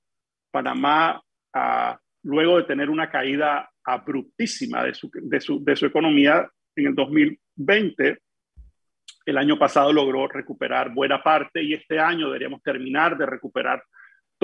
[0.51, 6.45] Panamá, ah, luego de tener una caída abruptísima de su, de, su, de su economía
[6.75, 8.19] en el 2020,
[9.27, 13.81] el año pasado logró recuperar buena parte y este año deberíamos terminar de recuperar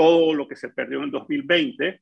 [0.02, 2.02] todo lo que se perdió en el 2020.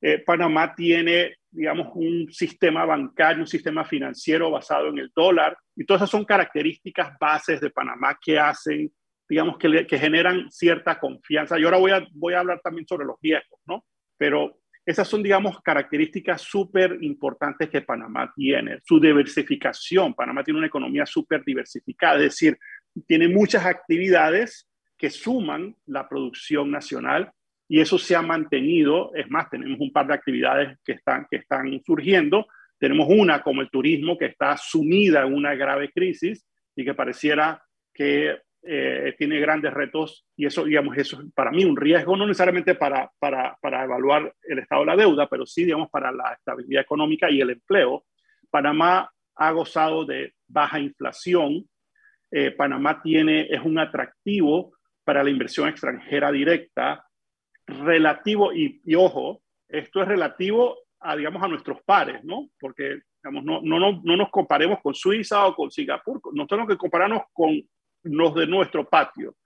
[0.00, 5.84] Eh, Panamá tiene, digamos, un sistema bancario, un sistema financiero basado en el dólar, y
[5.84, 8.92] todas esas son características bases de Panamá que hacen,
[9.28, 11.58] digamos, que, que generan cierta confianza.
[11.58, 13.84] Y ahora voy a, voy a hablar también sobre los riesgos, ¿no?
[14.16, 18.78] Pero esas son, digamos, características súper importantes que Panamá tiene.
[18.84, 20.14] Su diversificación.
[20.14, 22.56] Panamá tiene una economía súper diversificada, es decir,
[23.08, 24.68] tiene muchas actividades
[25.02, 27.32] que suman la producción nacional
[27.68, 29.12] y eso se ha mantenido.
[29.16, 32.46] Es más, tenemos un par de actividades que están, que están surgiendo.
[32.78, 37.60] Tenemos una como el turismo que está sumida en una grave crisis y que pareciera
[37.92, 42.24] que eh, tiene grandes retos y eso, digamos, eso es para mí un riesgo, no
[42.24, 46.34] necesariamente para, para, para, evaluar el estado de la deuda, pero sí, digamos, para la
[46.34, 48.04] estabilidad económica y el empleo.
[48.50, 51.68] Panamá ha gozado de baja inflación.
[52.30, 57.04] Eh, Panamá tiene, es un atractivo para la inversión extranjera directa
[57.66, 62.48] relativo, y, y ojo, esto es relativo a, digamos, a nuestros pares, ¿no?
[62.60, 66.68] Porque, digamos, no, no, no, no nos comparemos con Suiza o con Singapur, nosotros tenemos
[66.68, 67.60] que compararnos con
[68.04, 69.36] los de nuestro patio.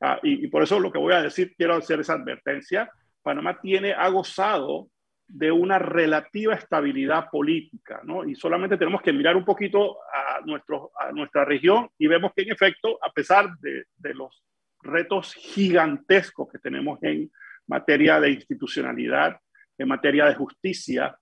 [0.00, 2.90] Ah, y, por eso lo que voy a decir, quiero hacer esa advertencia.
[3.22, 4.88] Panamá tiene, ha gozado
[5.28, 8.24] de una relativa estabilidad política, ¿no?
[8.24, 12.42] Y solamente tenemos que mirar un poquito a, nuestro, a nuestra región y vemos que
[12.42, 14.42] en efecto, a pesar de, de los
[14.82, 17.30] retos gigantescos que tenemos en
[17.66, 19.38] materia de institucionalidad,
[19.78, 21.16] en materia de justicia,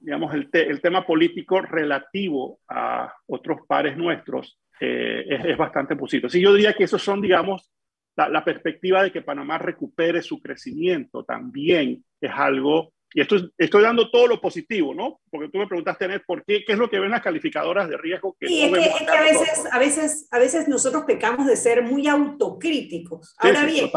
[0.00, 6.28] digamos, el, el tema político relativo a otros pares nuestros eh, es, bastante positivo.
[6.28, 7.70] Sí, yo diría que esos son, digamos,
[8.16, 14.10] la, perspectiva de que Panamá recupere su crecimiento también es algo, y esto estoy dando
[14.10, 15.20] todo lo positivo, ¿no?
[15.30, 16.64] Porque tú me preguntaste, Ned, ¿por qué?
[16.64, 18.36] ¿Qué es lo que ven las calificadoras de riesgo?
[18.38, 22.08] Que sí, es, que, a, veces, a, veces, a veces nosotros pecamos de ser muy
[22.08, 23.34] autocríticos.
[23.38, 23.90] Ahora bien,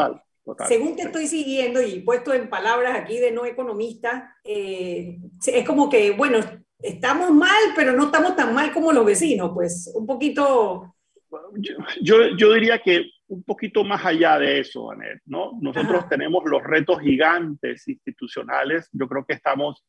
[0.68, 5.88] según te estoy siguiendo y puesto en palabras aquí de no economista, eh, es como
[5.88, 6.38] que, bueno,
[6.78, 10.94] estamos mal, pero no estamos tan mal como los vecinos, pues un poquito...
[12.00, 15.52] Yo, yo, diría que un poquito más allá de eso, Anet, ¿no?
[15.60, 19.84] Nosotros tenemos los retos gigantes institucionales, yo creo que estamos,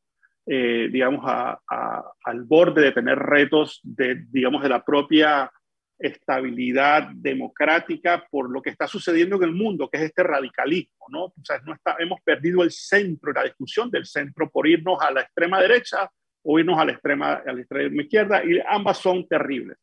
[0.46, 5.52] eh, digamos, al borde de tener retos de, digamos, de la propia
[6.00, 11.26] estabilidad democrática por lo que está sucediendo en el mundo, que es este radicalismo, ¿no?
[11.26, 15.12] O sea, no está, hemos perdido el centro, la discusión del centro por irnos a
[15.12, 16.10] la extrema derecha
[16.44, 19.78] o irnos a la extrema, a la extrema izquierda, y ambas son terribles.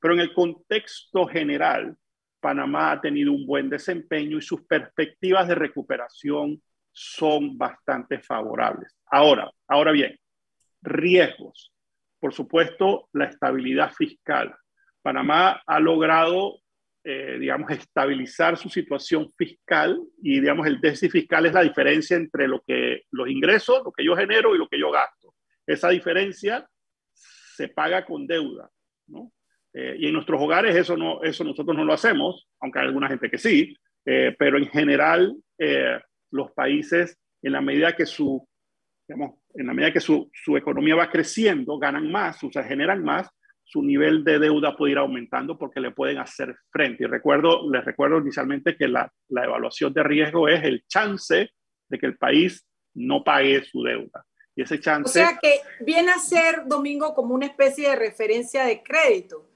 [0.00, 1.96] Pero en el contexto general,
[2.40, 8.96] Panamá ha tenido un buen desempeño y sus perspectivas de recuperación son bastante favorables.
[9.06, 10.18] Ahora, ahora bien,
[10.82, 11.72] riesgos.
[12.18, 14.54] Por supuesto, la estabilidad fiscal.
[15.02, 16.60] Panamá ha logrado,
[17.04, 22.48] eh, digamos, estabilizar su situación fiscal y, digamos, el déficit fiscal es la diferencia entre
[22.48, 25.34] lo que, los ingresos, lo que yo genero y lo que yo gasto.
[25.66, 26.66] Esa diferencia
[27.12, 28.70] se paga con deuda,
[29.06, 29.32] ¿no?
[29.78, 33.08] Eh, y en nuestros hogares eso, no, eso nosotros no lo hacemos, aunque hay alguna
[33.08, 38.42] gente que sí, eh, pero en general eh, los países, en la medida que su,
[39.06, 43.04] digamos, en la medida que su, su, economía va creciendo, ganan más, o sea, generan
[43.04, 43.28] más,
[43.64, 47.04] su nivel de deuda puede ir aumentando porque le pueden hacer frente.
[47.04, 51.50] Y recuerdo, les recuerdo inicialmente que la, la evaluación de riesgo es el chance
[51.90, 54.24] de que el país no pague su deuda.
[54.54, 55.10] Y ese chance...
[55.10, 59.50] O sea que viene a ser, Domingo, como una especie de referencia de crédito.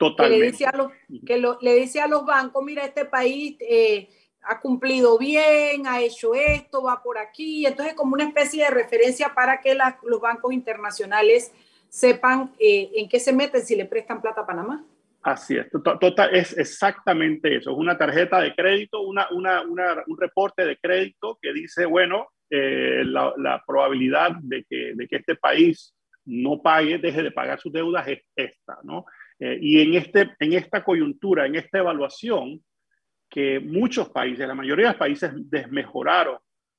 [0.00, 0.38] Totalmente.
[0.38, 0.92] Que le dice a los,
[1.26, 4.08] que le dice a los bancos, mira, este país eh,
[4.40, 7.66] ha cumplido bien, ha hecho esto, va por aquí.
[7.66, 11.52] Entonces, como una especie de referencia para que los bancos internacionales
[11.90, 14.82] sepan eh, en qué se meten si le prestan plata a Panamá.
[15.20, 17.72] Así es, total, es exactamente eso.
[17.72, 23.02] Es una tarjeta de crédito, una, una, un reporte de crédito que dice, bueno, eh,
[23.04, 28.08] la, probabilidad de que, de que, este país no pague, deje de pagar sus deudas
[28.08, 29.04] es esta, ¿no?
[29.40, 32.62] Eh, y en, este, en esta coyuntura, en esta evaluación,
[33.28, 36.38] que muchos países, la mayoría de los países desmejoraron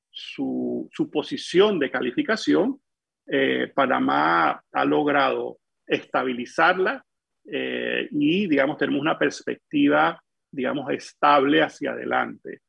[0.09, 2.79] su, su posición de calificación,
[3.27, 7.03] eh, Panamá ha logrado estabilizarla
[7.43, 10.21] y, digamos, tenemos una perspectiva,
[10.51, 12.61] digamos, estable hacia adelante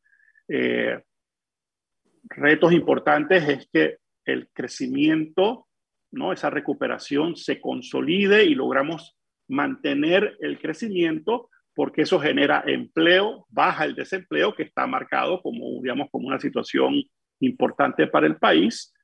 [2.37, 5.67] retos importantes es que el crecimiento
[6.13, 6.33] ¿no?
[6.33, 9.17] esa recuperación se consolide y logramos
[9.53, 16.09] mantener el crecimiento porque eso genera empleo, baja el desempleo que está marcado como, digamos,
[16.11, 17.03] como una situación
[17.41, 18.95] importante para el país,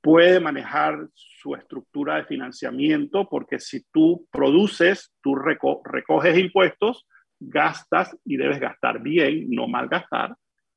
[0.00, 7.06] puede manejar su estructura de financiamiento porque si tú produces, tú recoges impuestos,
[7.38, 10.34] gastas y debes gastar bien, no malgastar,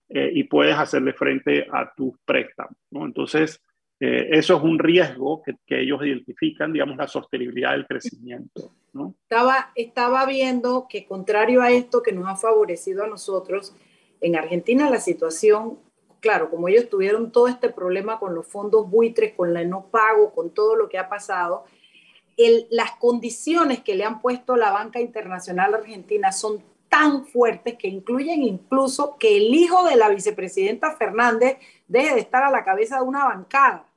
[0.10, 2.76] eh, y puedes hacerle frente a tus préstamos.
[2.90, 3.06] ¿no?
[3.06, 3.62] Entonces,
[4.00, 8.74] eh, eso es un riesgo que, que, ellos identifican, digamos, la sostenibilidad del crecimiento.
[8.94, 13.74] Estaba, estaba viendo que contrario a esto que nos ha favorecido a nosotros,
[14.20, 15.80] en Argentina la situación,
[16.20, 20.34] claro, como ellos tuvieron todo este problema con los fondos buitres, con la no pago,
[20.34, 21.64] con todo lo que ha pasado,
[22.36, 27.88] el, las condiciones que le han puesto la banca internacional argentina son tan fuertes que
[27.88, 32.98] incluyen incluso que el hijo de la vicepresidenta Fernández deje de estar a la cabeza
[32.98, 33.91] de una bancada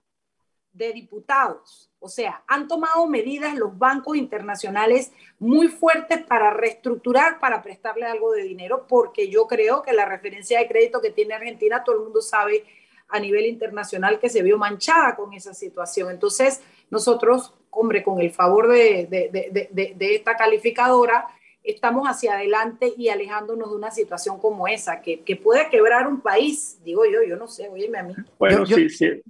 [0.75, 1.91] de diputados.
[2.01, 8.33] O sea, han tomado medidas los bancos internacionales muy fuertes para reestructurar, para prestarle algo
[8.33, 12.03] de dinero, porque yo creo que la referencia de crédito que tiene Argentina, todo el
[12.03, 12.65] mundo sabe
[13.09, 16.11] a nivel internacional que se vio manchada con esa situación.
[16.11, 16.61] Entonces,
[16.91, 19.31] nosotros, hombre, con el favor de, de,
[19.73, 21.27] de, de esta calificadora,
[21.65, 26.21] estamos hacia adelante y alejándonos de una situación como esa, que, que puede quebrar un
[26.21, 28.15] país, digo yo, yo no sé, óyeme a mí.
[28.39, 29.23] Bueno, sí, sí,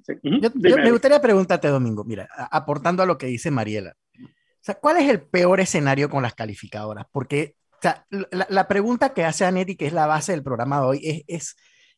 [0.55, 5.09] me gustaría preguntarte, Domingo, mira, aportando a lo que dice Mariela, o sea, ¿cuál es
[5.09, 7.07] el peor escenario con las calificadoras?
[7.13, 10.81] Porque o sea, la, la, pregunta que hace Anetti, que es la base del programa
[10.81, 11.57] de hoy, es, es,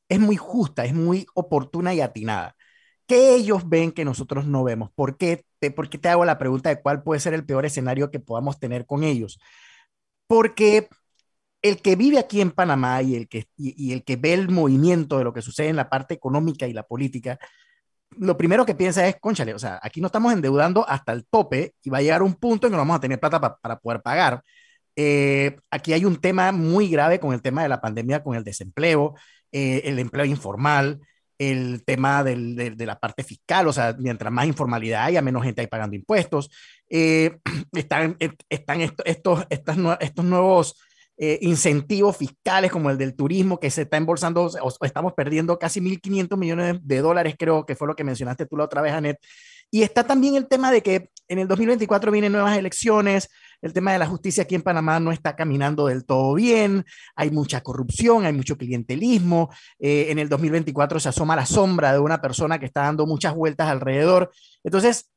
[0.09, 2.57] es muy justa, es muy oportuna y atinada.
[3.07, 4.91] ¿Qué ellos ven que nosotros no vemos?
[4.97, 7.65] ¿Por qué, te, ¿Por qué te hago la pregunta de cuál puede ser el peor
[7.67, 9.39] escenario que podamos tener con ellos?
[10.27, 10.89] Porque
[11.63, 15.19] el que vive aquí en Panamá y el que, y, el que ve el movimiento
[15.19, 17.39] de lo que sucede en la parte económica y la política,
[18.11, 21.75] lo primero que piensa es, conchale, o sea, aquí no estamos endeudando hasta el tope
[21.83, 24.01] y va a llegar un punto en que no vamos a tener plata para poder
[24.03, 24.43] pagar.
[24.95, 28.45] Eh, aquí hay un tema muy grave con el tema de la pandemia, con el
[28.45, 29.15] desempleo,
[29.53, 31.01] eh, el empleo informal,
[31.39, 35.61] el tema del, de, la parte fiscal, o sea, mientras más informalidad haya, menos gente
[35.61, 36.51] hay pagando impuestos.
[36.89, 37.39] Eh,
[37.73, 38.17] están,
[38.49, 40.77] están estos, estos, estos nuevos
[41.19, 44.51] eh, incentivos fiscales como el del turismo que se está embolsando,
[44.83, 48.65] estamos perdiendo casi 1.500 millones de dólares, creo que fue lo que mencionaste tú la
[48.65, 49.19] otra vez, Anet.
[49.71, 53.31] Y está también el tema de que en el 2024 vienen nuevas elecciones,
[53.63, 57.31] el tema de la justicia aquí en Panamá no está caminando del todo bien, hay
[57.31, 62.21] mucha corrupción, hay mucho clientelismo, eh, en el 2024 se asoma la sombra de una
[62.21, 64.31] persona que está dando muchas vueltas alrededor.
[64.63, 65.11] Entonces,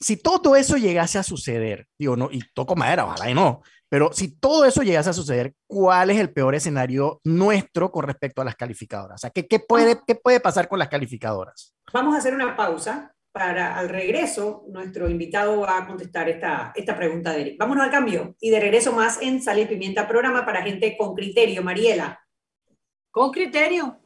[0.00, 4.10] si todo eso llegase a suceder, digo, no, y toco madera, ojalá y no, pero
[4.12, 8.44] si todo eso llegase a suceder, ¿cuál es el peor escenario nuestro con respecto a
[8.44, 9.20] las calificadoras?
[9.20, 11.74] O sea, ¿qué, puede, qué puede pasar con las calificadoras?
[11.92, 16.96] Vamos a hacer una pausa para al regreso nuestro invitado va a contestar esta, esta
[16.96, 17.58] pregunta de Eric.
[17.58, 21.16] Vámonos al cambio y de regreso más en Sal y Pimienta, programa para gente con
[21.16, 21.60] criterio.
[21.60, 22.24] Mariela.
[23.10, 23.98] Con criterio.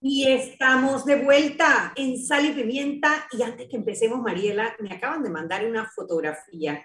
[0.00, 3.26] Y estamos de vuelta en Sal y Pimienta.
[3.32, 6.84] Y antes que empecemos, Mariela, me acaban de mandar una fotografía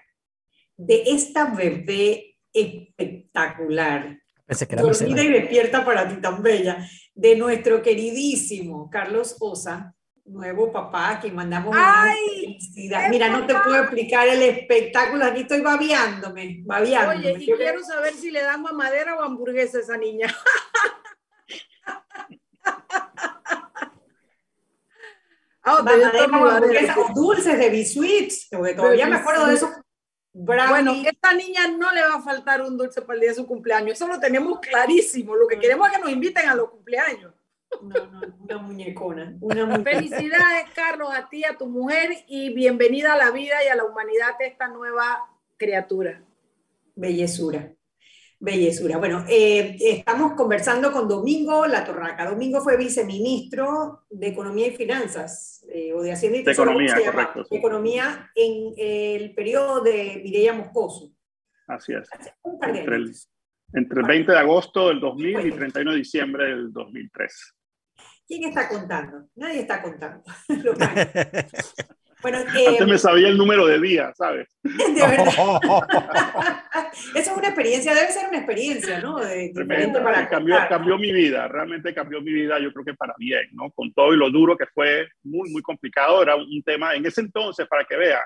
[0.76, 4.18] de esta bebé espectacular.
[4.46, 6.88] Pensé que era Dormida y despierta para ti tan bella.
[7.14, 9.94] De nuestro queridísimo Carlos Osa,
[10.24, 12.16] nuevo papá, que mandamos ¡Ay!
[12.46, 13.08] felicidad.
[13.10, 15.24] Mira, no te puedo explicar el espectáculo.
[15.24, 17.32] Aquí estoy babeándome, babeándome.
[17.32, 20.26] Oye, y quiero saber si le dan mamadera o hamburguesa a esa niña.
[25.64, 26.60] Ah,
[27.14, 29.70] dulces de biscuits, porque todavía me acuerdo de esos
[30.32, 33.46] Bueno, esta niña no le va a faltar un dulce para el día de su
[33.46, 33.92] cumpleaños.
[33.92, 35.34] Eso lo tenemos clarísimo.
[35.34, 37.32] Lo que queremos es que nos inviten a los cumpleaños.
[37.82, 39.36] No, no, una muñecona.
[39.40, 43.74] Una Felicidades, Carlos, a ti, a tu mujer y bienvenida a la vida y a
[43.74, 46.22] la humanidad de esta nueva criatura.
[46.94, 47.72] Bellezura.
[48.44, 48.98] Bellezura.
[48.98, 52.28] Bueno, eh, estamos conversando con Domingo La Torraca.
[52.28, 57.44] Domingo fue viceministro de Economía y Finanzas, eh, o de Hacienda y De Economía, correcto.
[57.50, 61.10] De Economía en el periodo de Mireya Moscoso.
[61.66, 62.06] Así es.
[62.62, 63.14] Entre el,
[63.72, 67.54] entre el 20 de agosto del 2000 y 31 de diciembre del 2003.
[68.26, 69.26] ¿Quién está contando?
[69.36, 70.22] Nadie está contando.
[72.24, 74.48] Bueno, eh, Antes me sabía el número de días, ¿sabes?
[74.62, 75.60] de verdad.
[77.14, 79.18] Eso es una experiencia, debe ser una experiencia, ¿no?
[79.18, 80.02] De, Tremendo.
[80.02, 83.70] para cambió, cambió mi vida, realmente cambió mi vida, yo creo que para bien, ¿no?
[83.72, 87.20] Con todo y lo duro que fue, muy, muy complicado, era un, tema, en ese
[87.20, 88.22] entonces, para que vean,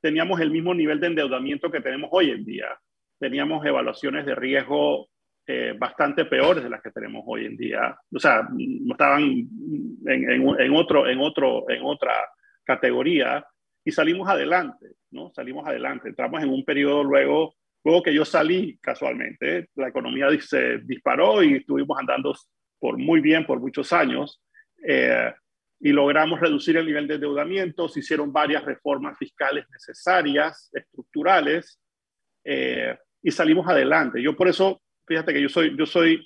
[0.00, 2.66] teníamos el mismo nivel de endeudamiento que tenemos hoy en día.
[3.20, 5.08] Teníamos evaluaciones de riesgo
[5.46, 7.96] eh, bastante peores de las que tenemos hoy en día.
[8.14, 9.48] O sea, no estaban en,
[10.06, 12.12] en- en otro, en, otro, en otra
[12.64, 13.44] categoría
[13.84, 15.32] y salimos adelante, ¿no?
[15.34, 16.08] Salimos adelante.
[16.08, 17.54] Entramos en un periodo luego,
[17.84, 22.34] luego que yo salí casualmente, la economía se disparó y estuvimos andando
[22.78, 24.42] por muy bien por muchos años
[24.86, 25.32] eh,
[25.80, 31.80] y logramos reducir el nivel de endeudamiento, se hicieron varias reformas fiscales necesarias, estructurales,
[32.44, 34.22] eh, y salimos adelante.
[34.22, 36.24] Yo por eso, fíjate que yo soy, yo soy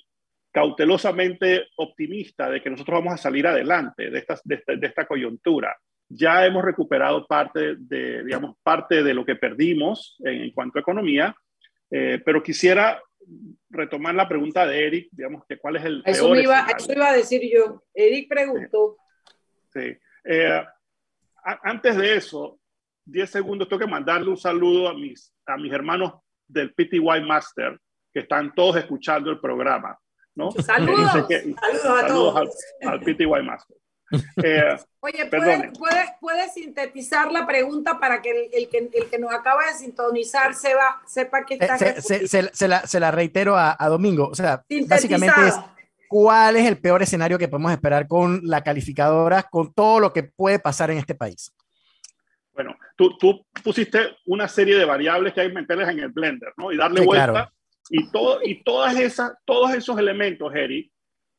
[0.51, 5.75] cautelosamente optimista de que nosotros vamos a salir adelante de de esta, de esta coyuntura.
[6.09, 10.81] Ya hemos recuperado parte de, digamos, parte de lo que perdimos en, en cuanto a
[10.81, 11.35] economía,
[11.91, 13.01] eh, pero quisiera
[13.69, 16.93] retomar la pregunta de Eric, digamos, que cuál es el Eso, peor me iba, eso
[16.93, 17.83] iba a decir yo.
[17.93, 18.97] Eric preguntó.
[19.73, 19.97] Sí.
[20.23, 20.47] Eh,
[21.43, 22.59] a- antes de eso,
[23.05, 26.13] 10 segundos, tengo que mandarle un saludo a mis, a mis hermanos
[26.47, 27.79] del PTY Master,
[28.13, 29.97] que están todos escuchando el programa.
[30.35, 30.51] ¿no?
[30.51, 31.27] Saludos.
[31.27, 32.55] Que- Saludos a saludos todos.
[32.83, 33.77] al, al PTY Master.
[34.43, 35.25] Eh, Oye.
[35.25, 39.65] ¿puedes, puedes, puedes sintetizar la pregunta para que el, el que el que nos acaba
[39.65, 43.75] de sintonizar sepa, sepa que está Se, se- se- se la, se la reitero a,
[43.77, 44.29] a Domingo.
[44.29, 45.55] O sea, básicamente es
[46.07, 50.23] cuál es el peor escenario que podemos esperar con la calificadora, con todo lo que
[50.23, 51.53] puede pasar en este país.
[52.53, 56.53] Bueno, tú, tú pusiste una serie de variables que hay que meterles en el blender,
[56.57, 56.71] ¿no?
[56.71, 57.31] Y darle Sí, vuelta.
[57.31, 57.51] claro.
[57.89, 60.91] Y, todo, y todas esas, todos esos elementos, Eric,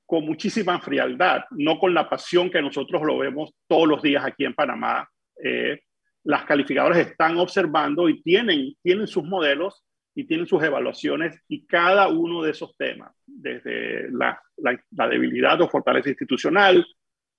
[0.08, 4.44] con muchísima frialdad, no con la pasión que nosotros lo vemos todos los días aquí
[4.46, 5.06] en Panamá.
[5.44, 5.80] eh,
[6.24, 9.84] las calificadoras están observando y tienen, tienen sus modelos
[10.14, 15.60] y tienen sus evaluaciones y cada uno de esos temas, desde la, la- la debilidad
[15.60, 16.84] o fortaleza institucional,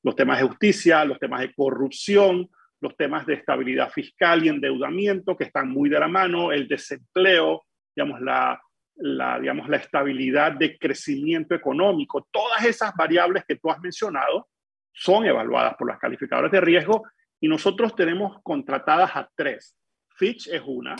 [0.03, 2.49] los temas de justicia, los temas de corrupción,
[2.81, 7.65] los temas de estabilidad fiscal y endeudamiento que están muy de la mano, el desempleo,
[7.95, 8.61] digamos, la,
[8.99, 14.47] la, digamos, la estabilidad de crecimiento económico, todas esas variables que tú has mencionado
[14.91, 17.03] son evaluadas por las calificadoras de riesgo
[17.39, 19.75] y nosotros tenemos contratadas a tres.
[20.15, 20.95] Fitch es una,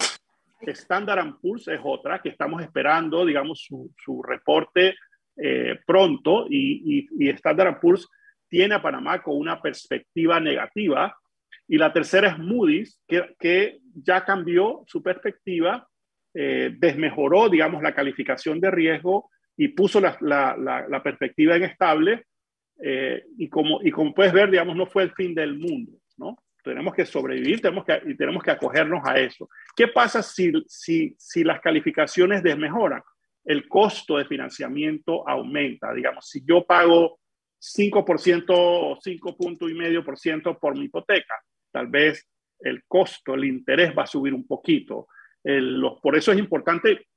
[0.62, 4.96] Standard Poor's es otra, que estamos esperando, digamos, su, su reporte
[5.36, 8.08] eh, pronto y, y, y Standard Poor's
[8.48, 11.16] tiene a Panamá con una perspectiva negativa.
[11.68, 15.88] Y la tercera es Moody's, que, que ya cambió su perspectiva,
[16.34, 22.26] eh, desmejoró, digamos, la calificación de riesgo y puso la, perspectiva en estable.
[22.82, 26.38] Eh, y, como, y como puedes ver, digamos, no fue el fin del mundo, ¿no?
[26.64, 29.50] Tenemos que sobrevivir tenemos que, y tenemos que acogernos a eso.
[29.76, 33.02] ¿Qué pasa si, si, si las calificaciones desmejoran?
[33.44, 35.94] El costo de financiamiento aumenta.
[35.94, 37.20] Digamos, si yo pago
[37.60, 41.36] 5% o 5.5% por mi hipoteca,
[41.72, 42.28] tal vez
[42.60, 45.08] el costo, el interés va a subir un poquito.
[45.44, 47.08] El, los, por eso es importante,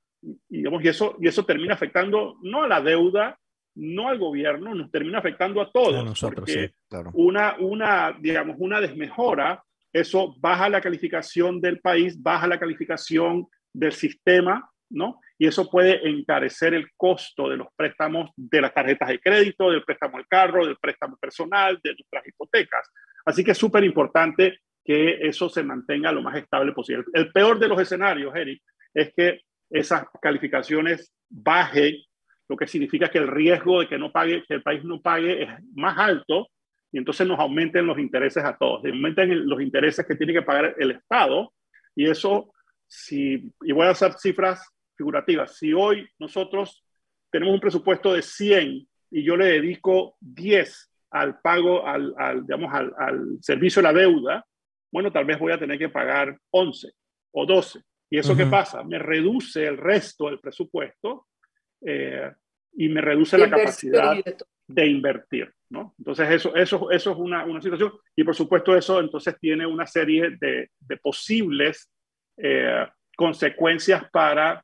[0.48, 3.38] digamos, y eso, y eso termina afectando no a la deuda,
[3.74, 6.00] no al gobierno, nos termina afectando a todos.
[6.00, 7.10] A nosotros, porque sí, claro.
[7.14, 9.62] una, una, digamos, una desmejora,
[9.92, 15.20] eso baja la calificación del país, baja la calificación del sistema ¿no?
[15.38, 19.82] Y eso puede encarecer el costo de los préstamos de las tarjetas de crédito, del
[19.82, 22.90] préstamo del carro, del préstamo personal, de nuestras hipotecas.
[23.24, 27.04] Así que es súper importante que eso se mantenga lo más estable posible.
[27.12, 28.62] El peor de los escenarios, Eric,
[28.92, 31.96] es que esas calificaciones bajen,
[32.48, 35.44] lo que significa que el riesgo de que no pague, que el país no pague
[35.44, 36.48] es más alto
[36.90, 40.74] y entonces nos aumenten los intereses a todos, aumenten los intereses que tiene que pagar
[40.78, 41.52] el Estado
[41.94, 42.52] y eso,
[42.86, 46.84] si, y voy a hacer cifras figurativas, si hoy nosotros
[47.30, 52.92] tenemos un presupuesto de 100 y yo le dedico 10 al pago, al, digamos, al,
[52.98, 54.46] al servicio de la deuda,
[54.92, 56.92] bueno, tal vez voy a tener que pagar 11
[57.32, 57.80] o 12.
[58.10, 58.84] ¿Y eso qué pasa?
[58.84, 61.28] Me reduce el resto del presupuesto
[61.80, 62.30] eh,
[62.74, 64.14] y me reduce la capacidad
[64.66, 65.50] de invertir.
[65.70, 65.94] ¿no?
[65.98, 67.92] Entonces, eso, eso, eso es una, una, situación.
[68.14, 71.90] Y por supuesto, eso entonces tiene una serie de, de posibles
[72.36, 72.86] eh,
[73.16, 74.62] consecuencias para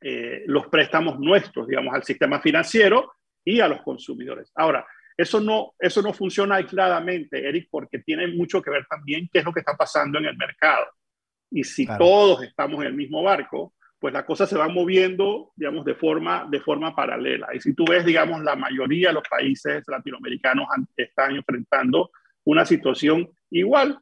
[0.00, 3.12] eh, los préstamos nuestros, digamos, al sistema financiero
[3.44, 4.50] y a los consumidores.
[4.54, 4.86] Ahora,
[5.16, 9.44] eso no, eso no funciona aisladamente, Eric, porque tiene mucho que ver también qué es
[9.44, 10.86] lo que está pasando en el mercado.
[11.50, 15.84] Y si todos estamos en el mismo barco, pues la cosa se va moviendo, digamos,
[15.84, 17.48] de forma, de forma paralela.
[17.54, 22.10] Y si tú ves, digamos, la mayoría de los países latinoamericanos están enfrentando
[22.44, 23.98] una situación igual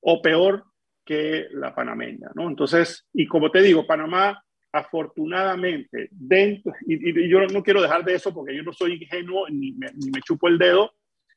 [0.00, 0.64] o peor
[1.04, 2.48] que la panameña, ¿no?
[2.48, 4.42] Entonces, y como te digo, Panamá
[4.76, 9.72] afortunadamente, dentro, y, yo no quiero dejar de eso porque yo no soy ingenuo ni
[9.72, 10.92] me, ni me, chupo el dedo,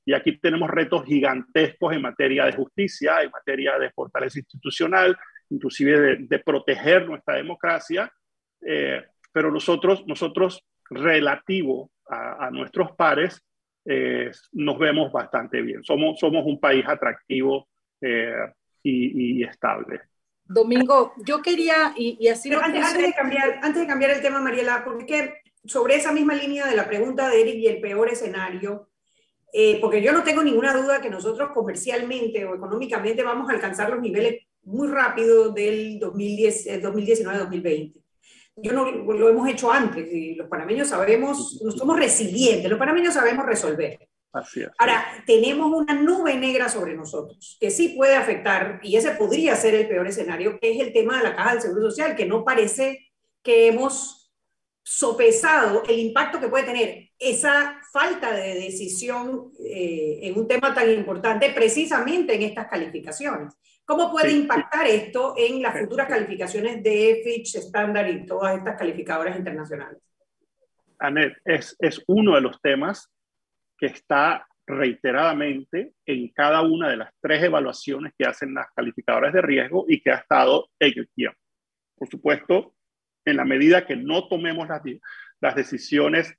[0.05, 5.17] y aquí tenemos retos gigantescos en materia de justicia, en materia de fortaleza institucional,
[5.49, 8.11] inclusive de, proteger nuestra democracia,
[8.65, 13.45] eh, pero nosotros, nosotros relativo a, nuestros pares,
[13.85, 15.83] eh, nos vemos bastante bien.
[15.83, 17.67] Somos, somos un país atractivo
[18.01, 18.33] eh,
[18.81, 20.01] y, y estable.
[20.50, 25.36] Domingo, yo quería, y, así antes, de cambiar, antes de cambiar el tema, Mariela, porque
[25.64, 28.89] sobre esa misma línea de la pregunta de Eric y el peor escenario,
[29.54, 33.91] eh, porque yo no tengo ninguna duda que nosotros comercialmente o económicamente vamos a alcanzar
[33.91, 37.66] los niveles muy rápido del 2019-2020.
[37.66, 37.93] Eh,
[38.56, 43.45] yo no lo hemos hecho antes y los panameños sabemos, somos resilientes, los panameños sabemos
[43.45, 44.09] resolver.
[44.77, 49.73] Ahora, tenemos una nube negra sobre nosotros que sí puede afectar, y ese podría ser
[49.73, 52.45] el peor escenario, que es el tema de la caja del Seguro Social, que no
[52.45, 53.11] parece
[53.41, 54.32] que hemos
[54.84, 60.89] sopesado el impacto que puede tener esa falta de decisión eh, en un tema tan
[60.89, 63.53] importante precisamente en estas calificaciones.
[63.86, 69.36] ¿Cómo puede impactar esto en las futuras calificaciones de Fitch, Standard y todas estas calificadoras
[69.36, 69.99] internacionales?
[70.99, 73.09] Anet, es, es uno de los temas
[73.80, 79.41] que está reiteradamente en cada una de las tres evaluaciones que hacen las calificadoras de
[79.41, 81.39] riesgo y que ha estado en el tiempo.
[81.95, 82.75] Por supuesto,
[83.25, 84.82] en la medida que no tomemos las,
[85.41, 86.36] las decisiones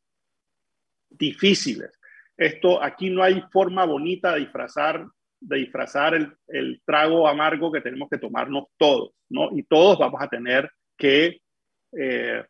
[1.09, 1.91] difíciles.
[2.37, 5.05] Esto aquí no hay forma bonita de disfrazar,
[5.41, 9.51] de disfrazar el, el, trago amargo que tenemos que tomarnos todos, ¿no?
[9.53, 11.41] Y todos vamos a tener que
[11.99, 12.45] eh,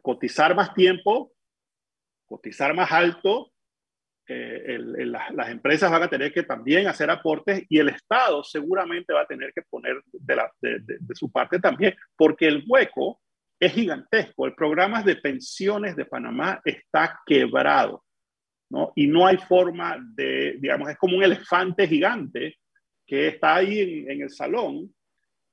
[0.00, 1.32] cotizar más tiempo,
[2.26, 3.52] cotizar más alto
[4.28, 4.78] eh,
[5.10, 9.26] las empresas van a tener que también hacer aportes y el Estado seguramente va a
[9.26, 13.20] tener que poner de, su parte también, porque el hueco
[13.60, 14.46] es gigantesco.
[14.46, 18.04] El programa de pensiones de Panamá está quebrado,
[18.70, 18.92] ¿no?
[18.96, 22.56] Y no hay forma de, digamos, es como un elefante gigante
[23.06, 24.92] que está ahí en, en el salón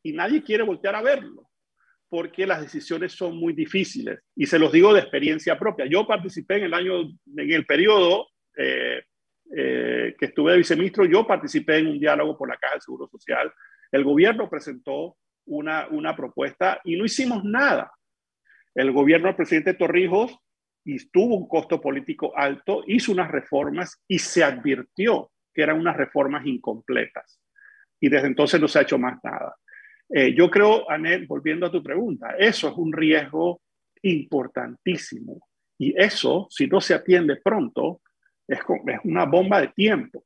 [0.02, 1.48] y nadie quiere voltear a verlo
[2.10, 4.20] porque las decisiones son muy difíciles.
[4.36, 5.88] Y se los digo de experiencia propia.
[5.88, 9.04] Yo participé en el año, en el periodo eh,
[9.56, 13.08] eh, que estuve de viceministro, yo participé en un diálogo por la Caja del Seguro
[13.08, 13.52] Social.
[13.92, 17.92] El gobierno presentó una, una propuesta y no hicimos nada.
[18.74, 20.38] El gobierno del presidente Torrijos
[20.86, 25.96] y tuvo un costo político alto, hizo unas reformas y se advirtió que eran unas
[25.96, 27.40] reformas incompletas.
[28.00, 29.56] Y desde entonces no se ha hecho más nada.
[30.10, 33.62] Eh, yo creo, Anel, volviendo a tu pregunta, eso es un riesgo
[34.02, 35.48] importantísimo.
[35.78, 38.02] Y eso, si no se atiende pronto,
[38.54, 40.24] es, es una bomba de tiempo,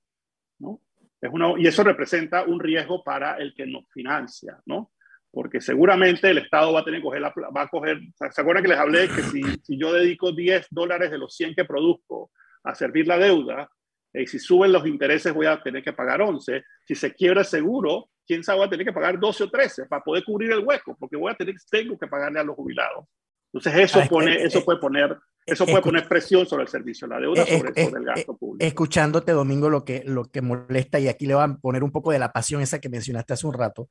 [0.59, 0.81] ¿no?
[1.19, 4.91] Es una, y eso representa un riesgo para el que nos financia, ¿no?
[5.31, 7.99] Porque seguramente el Estado va a tener que coger, la, va a coger,
[8.31, 11.55] ¿se acuerdan que les hablé que si, si yo dedico 10 dólares de los 100
[11.55, 12.31] que produzco
[12.63, 13.69] a servir la deuda,
[14.13, 17.47] y si suben los intereses voy a tener que pagar 11, si se quiebra el
[17.47, 20.59] seguro, quién sabe, va a tener que pagar 12 o 13 para poder cubrir el
[20.59, 23.05] hueco, porque voy a tener, tengo que pagarle a los jubilados.
[23.53, 25.17] Entonces eso, ah, pone, eso puede poner
[25.47, 28.65] eso puede poner presión sobre el servicio, la deuda sobre, sobre, el gasto público.
[28.65, 32.11] Escuchándote, Domingo, lo que, lo que molesta, y aquí le van a poner un poco
[32.11, 33.87] de la pasión esa que mencionaste hace un rato,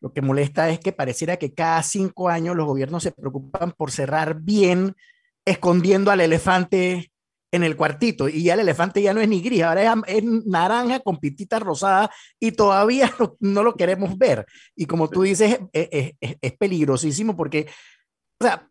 [0.00, 3.90] lo que molesta es que pareciera que cada cinco años los gobiernos se preocupan por
[3.90, 4.94] cerrar bien,
[5.44, 7.10] escondiendo al elefante
[7.52, 11.00] en el cuartito y ya el elefante ya no es ni gris, ahora es, naranja
[11.00, 14.46] con pititas rosadas y todavía no, lo queremos ver.
[14.76, 17.66] Y como tú dices, es, es, peligrosísimo porque,
[18.40, 18.66] o sea,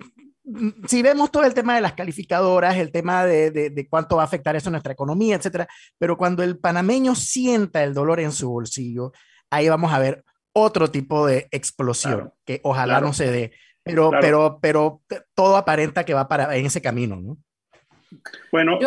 [0.87, 4.25] si vemos todo el tema de las calificadoras, el tema de, de, cuánto va a
[4.25, 8.49] afectar eso a nuestra economía, etcétera, pero cuando el panameño sienta el dolor en su
[8.49, 9.11] bolsillo,
[9.49, 10.23] ahí vamos a ver
[10.53, 13.51] otro tipo de explosión que ojalá no se dé,
[13.83, 15.01] pero, pero, pero
[15.35, 17.37] todo aparenta que va para en ese camino, ¿no?
[18.51, 18.79] Bueno,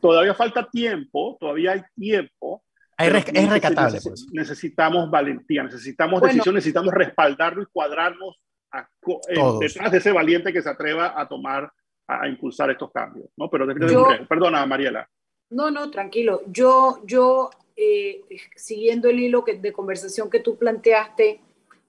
[0.00, 2.62] todavía falta tiempo, todavía hay tiempo.
[2.98, 4.00] es recatable.
[4.02, 4.26] Pues.
[4.32, 8.36] Necesitamos valentía, necesitamos decisión, necesitamos respaldarlo y cuadrarnos
[9.60, 11.70] detrás de ese valiente que se atreva a tomar,
[12.06, 13.28] a, impulsar estos cambios.
[13.36, 13.48] ¿no?
[13.50, 13.66] Pero
[14.28, 15.08] perdona, Mariela.
[15.50, 16.42] No, no, tranquilo.
[16.46, 18.22] Yo, yo eh,
[18.56, 21.40] siguiendo el hilo de conversación que tú planteaste,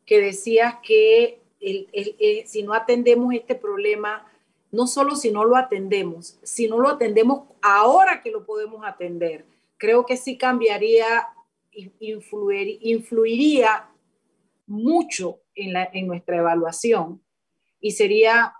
[0.05, 4.25] que decías que eh, si no atendemos este problema,
[4.71, 9.45] no solo si no lo atendemos, si no lo atendemos ahora que lo podemos atender,
[9.77, 11.27] creo que sí cambiaría,
[11.99, 13.89] influir, influiría
[14.67, 17.21] mucho en, la, en nuestra evaluación
[17.79, 18.53] y sería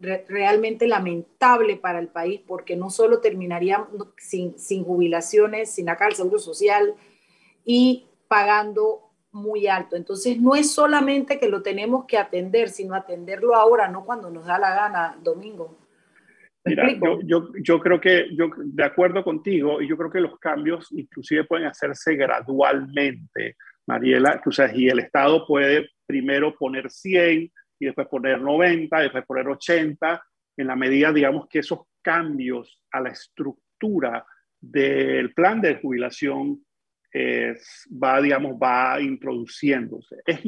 [0.00, 6.14] realmente lamentable para el país porque no solo terminaríamos sin, sin jubilaciones, sin acá el
[6.14, 6.94] seguro social
[7.64, 9.96] y pagando muy alto.
[9.96, 14.46] Entonces, no es solamente que lo tenemos que atender, sino atenderlo ahora, no cuando nos
[14.46, 15.78] da la gana, Domingo.
[16.64, 16.88] Mira,
[17.24, 21.44] yo, yo, creo que, yo de acuerdo contigo, y yo creo que los cambios inclusive
[21.44, 23.56] pueden hacerse gradualmente,
[23.86, 29.24] Mariela, o sea, y el Estado puede primero poner 100 y después poner 90, después
[29.24, 30.22] poner 80,
[30.56, 34.24] en la medida, digamos, que esos cambios a la estructura
[34.60, 36.62] del plan de jubilación
[37.12, 40.16] va, digamos, va introduciéndose.
[40.26, 40.44] Es,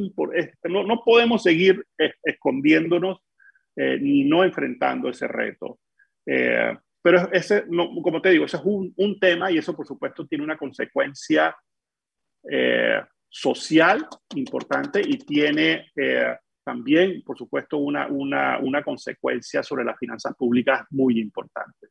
[0.65, 1.85] no, no, podemos seguir
[2.23, 3.19] escondiéndonos
[3.77, 5.81] eh, ni no enfrentando ese reto.
[6.27, 7.65] Eh, pero ese,
[8.03, 11.57] como te digo, ese es un, un, tema y eso, por supuesto, tiene una consecuencia
[12.49, 13.03] eh,
[13.35, 15.91] social importante y tiene
[16.65, 21.89] también, por supuesto, una, una, una consecuencia sobre las finanzas públicas muy importante.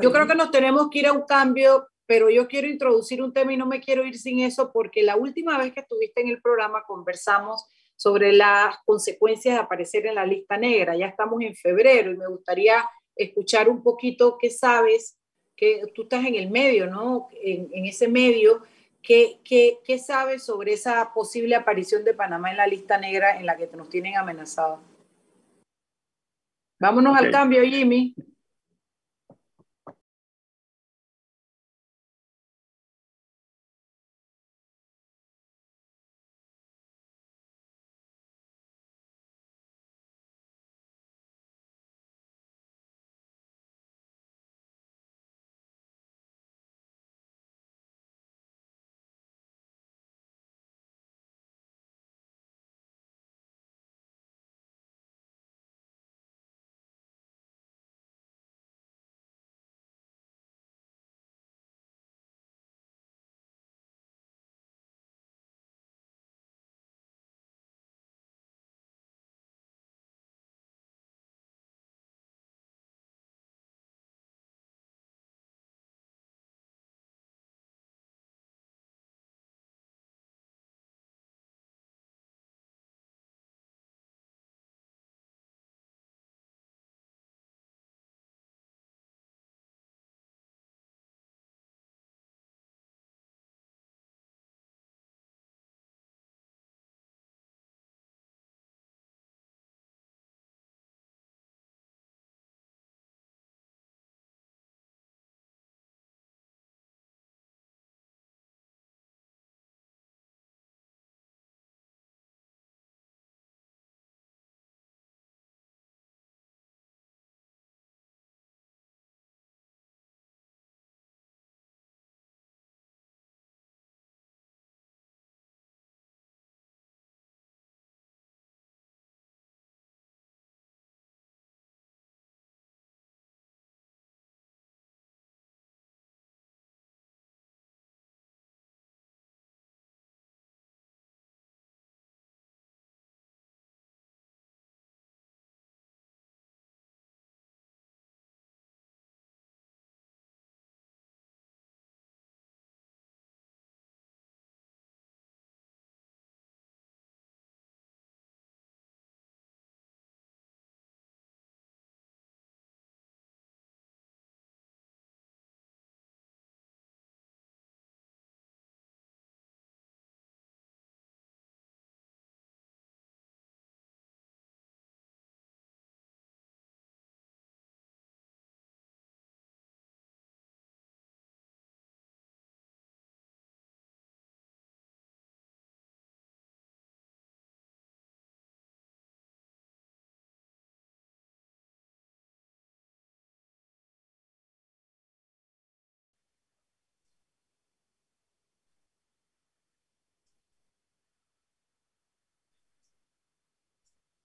[0.00, 3.32] Yo creo que nos tenemos que ir a un cambio pero yo quiero introducir un
[3.32, 6.28] tema y no me quiero ir sin eso porque la última vez que estuviste en
[6.28, 7.64] el programa conversamos
[7.96, 10.96] sobre las consecuencias de aparecer en la lista negra.
[10.96, 12.84] Ya estamos en febrero y me gustaría
[13.16, 15.16] escuchar un poquito qué sabes,
[15.56, 17.28] que tú estás en el medio, ¿no?
[17.40, 18.62] En, ese medio,
[19.04, 23.46] ¿qué, qué, qué sabes sobre esa posible aparición de Panamá en la lista negra en
[23.46, 24.80] la que nos tienen amenazados?
[26.80, 28.14] Vámonos al cambio, Jimmy.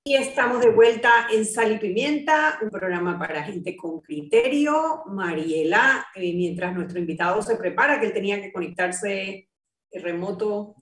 [0.04, 5.04] Y estamos de vuelta en Sal y Pimienta, un programa para gente con criterio.
[5.08, 9.50] Mariela, eh, mientras nuestro invitado se prepara, que él tenía que conectarse
[9.91, 10.76] remoto,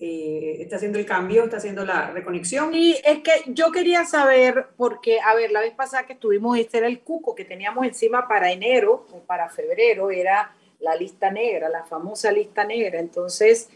[0.00, 2.74] eh, está haciendo el cambio, está haciendo la reconexión.
[2.74, 6.78] Y es que yo quería saber, porque, a ver, la vez pasada que estuvimos, este
[6.78, 11.68] era el cuco que teníamos encima para enero o para febrero, era la lista negra,
[11.68, 12.98] la famosa lista negra.
[12.98, 13.68] Entonces,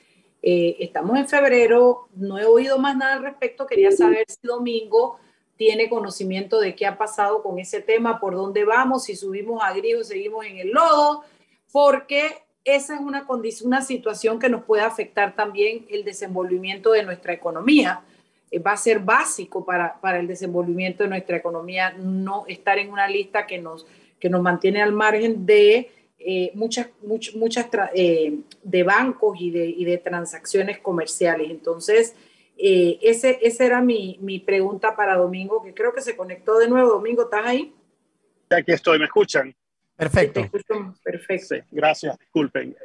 [0.43, 5.19] eh, estamos en febrero, no he oído más nada al respecto, quería saber si Domingo
[5.57, 9.73] tiene conocimiento de qué ha pasado con ese tema, por dónde vamos, si subimos a
[9.73, 11.23] Griego, seguimos en el lodo,
[11.71, 13.27] porque esa es una
[13.65, 18.03] una situación que nos puede afectar también el desenvolvimiento de nuestra economía.
[18.51, 22.91] Eh, va a ser básico para, para, el desenvolvimiento de nuestra economía no estar en
[22.91, 23.87] una lista que nos,
[24.19, 25.91] que nos mantiene al margen de
[26.25, 31.51] eh, muchas, muchas eh, de bancos y de, y de, transacciones comerciales.
[31.51, 32.15] Entonces,
[32.57, 36.69] eh, ese, esa era mi, mi, pregunta para Domingo, que creo que se conectó de
[36.69, 36.91] nuevo.
[36.91, 37.75] Domingo, ¿estás ahí?
[38.51, 39.55] Aquí estoy, ¿me escuchan?
[39.97, 40.49] Perfecto.
[41.05, 41.55] perfecto.
[41.71, 42.77] gracias, disculpen.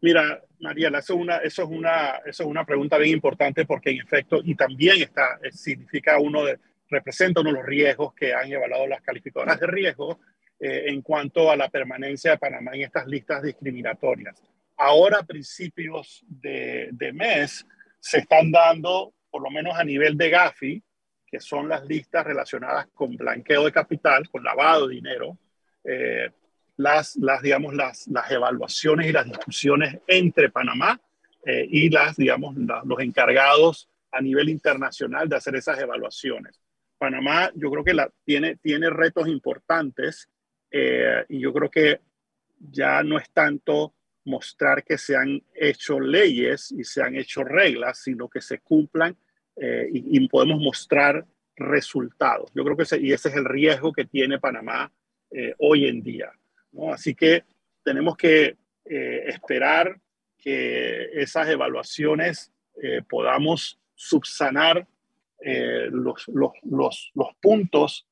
[0.00, 3.90] mira, Mariela, eso es, una, eso, es una, eso es una pregunta bien importante porque
[3.90, 6.58] en efecto, y también está, significa uno de,
[6.88, 10.18] representa uno de los riesgos que han evaluado las calificadoras de riesgo
[10.60, 14.42] eh, en cuanto a la permanencia de Panamá en estas listas discriminatorias.
[14.76, 17.66] Ahora, a principios de, mes,
[18.00, 20.82] se están dando, por lo menos a nivel de Gafi,
[21.26, 25.38] que son las listas relacionadas con blanqueo de capital, con lavado de dinero,
[25.84, 26.30] eh,
[26.76, 31.00] las, las, digamos, las, las evaluaciones y las discusiones entre Panamá
[31.44, 36.60] eh, y las, digamos, los encargados a nivel internacional de hacer esas evaluaciones.
[36.98, 40.28] Panamá, yo creo que la, tiene, tiene retos importantes
[40.70, 42.00] eh, y yo creo que
[42.58, 43.94] ya no es tanto
[44.24, 49.16] mostrar que se han hecho leyes y se han hecho reglas, sino que se cumplan
[49.56, 52.50] eh, y, podemos mostrar resultados.
[52.54, 54.92] Yo creo que ese, y ese es el riesgo que tiene Panamá
[55.30, 56.30] eh, hoy en día.
[56.72, 56.92] ¿no?
[56.92, 57.44] Así que
[57.82, 60.00] tenemos que esperar
[60.38, 62.50] que esas evaluaciones
[63.06, 64.86] podamos subsanar
[65.90, 68.06] los, los, los, los puntos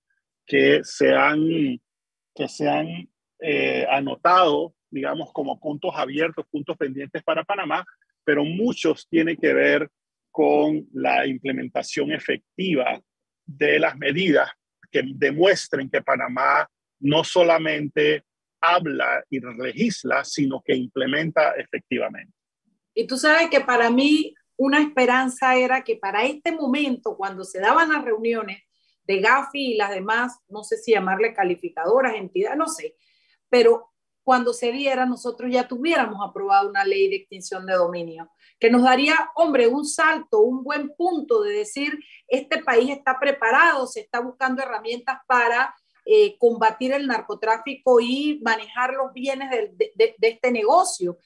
[0.44, 1.80] que se han
[2.36, 3.08] que se han
[3.40, 7.84] eh, anotado, digamos, como puntos abiertos, puntos pendientes para Panamá,
[8.24, 9.90] pero muchos tienen que ver
[10.30, 13.00] con la implementación efectiva
[13.46, 14.50] de las medidas
[14.90, 16.68] que demuestren que Panamá
[17.00, 18.24] no solamente
[18.60, 22.32] habla y legisla, sino que implementa efectivamente.
[22.94, 27.60] Y tú sabes que para mí una esperanza era que para este momento, cuando se
[27.60, 28.62] daban las reuniones,
[29.06, 32.96] de Gafi y las demás, no sé si llamarle calificadoras, entidades, no sé,
[33.48, 33.92] pero
[34.22, 38.28] cuando se diera nosotros ya tuviéramos aprobado una ley de extinción de dominio,
[38.58, 41.96] que nos daría, hombre, un salto, un buen punto de decir,
[42.26, 45.74] este país está preparado, se está buscando herramientas para
[46.08, 51.18] eh, combatir el narcotráfico y manejar los bienes de, de, este negocio.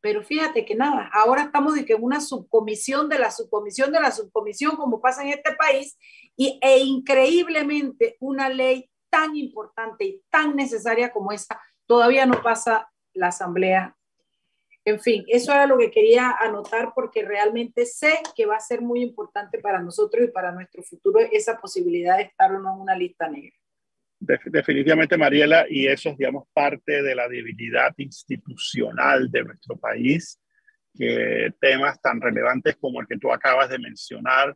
[0.00, 4.10] Pero fíjate que nada, ahora estamos de que una subcomisión de la subcomisión de la
[4.10, 5.98] subcomisión, como pasa en este país,
[6.36, 12.88] y, e increíblemente una ley tan importante y tan necesaria como esta todavía no pasa
[13.12, 13.96] la asamblea.
[14.84, 18.80] En fin, eso era lo que quería anotar porque realmente sé que va a ser
[18.80, 22.80] muy importante para nosotros y para nuestro futuro esa posibilidad de estar o no en
[22.80, 23.59] una lista negra.
[24.20, 30.38] Definitivamente, Mariela, y eso es, digamos, parte de la debilidad institucional de nuestro país,
[30.94, 34.54] que temas tan relevantes como el que tú acabas de mencionar,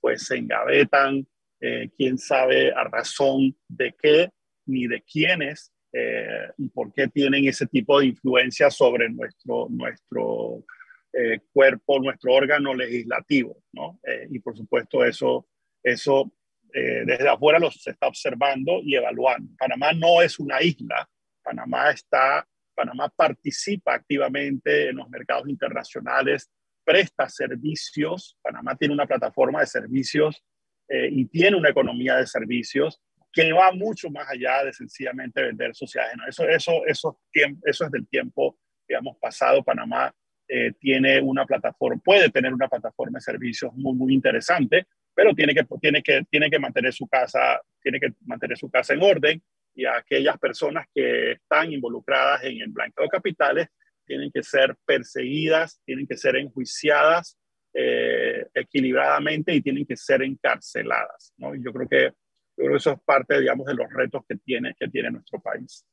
[0.00, 1.26] pues se engavetan,
[1.60, 4.30] eh, quién sabe a razón de qué
[4.66, 10.64] ni de quiénes eh, y por qué tienen ese tipo de influencia sobre nuestro, nuestro
[11.12, 13.98] eh, cuerpo, nuestro órgano legislativo, ¿no?
[14.30, 15.48] y por supuesto eso,
[15.82, 16.32] eso
[16.72, 19.52] desde afuera lo se está observando y evaluando.
[19.58, 21.08] Panamá no es una isla,
[21.42, 26.50] Panamá está, Panamá participa activamente en los mercados internacionales
[26.84, 30.42] presta servicios, Panamá tiene una plataforma de servicios
[30.88, 33.00] eh, y tiene una economía de servicios
[33.32, 36.16] que va mucho más allá de sencillamente vender sociedades.
[36.26, 37.20] Eso, eso, eso,
[37.64, 38.58] eso es del tiempo,
[38.88, 39.62] digamos, pasado.
[39.62, 40.12] Panamá
[40.48, 45.54] eh, tiene una plataforma, puede tener una plataforma de servicios muy, muy interesante, pero tiene
[45.54, 49.42] que, tiene que, tiene que mantener su casa, tiene que mantener su casa en orden
[49.74, 53.68] y a aquellas personas que están involucradas en el blanqueo de capitales
[54.06, 57.38] tienen que ser perseguidas, tienen que ser enjuiciadas
[57.72, 61.32] eh, equilibradamente y tienen que ser encarceladas.
[61.36, 61.54] ¿no?
[61.54, 62.12] Y yo creo, que,
[62.56, 65.86] eso es parte, digamos, de los retos que tiene, que tiene nuestro país.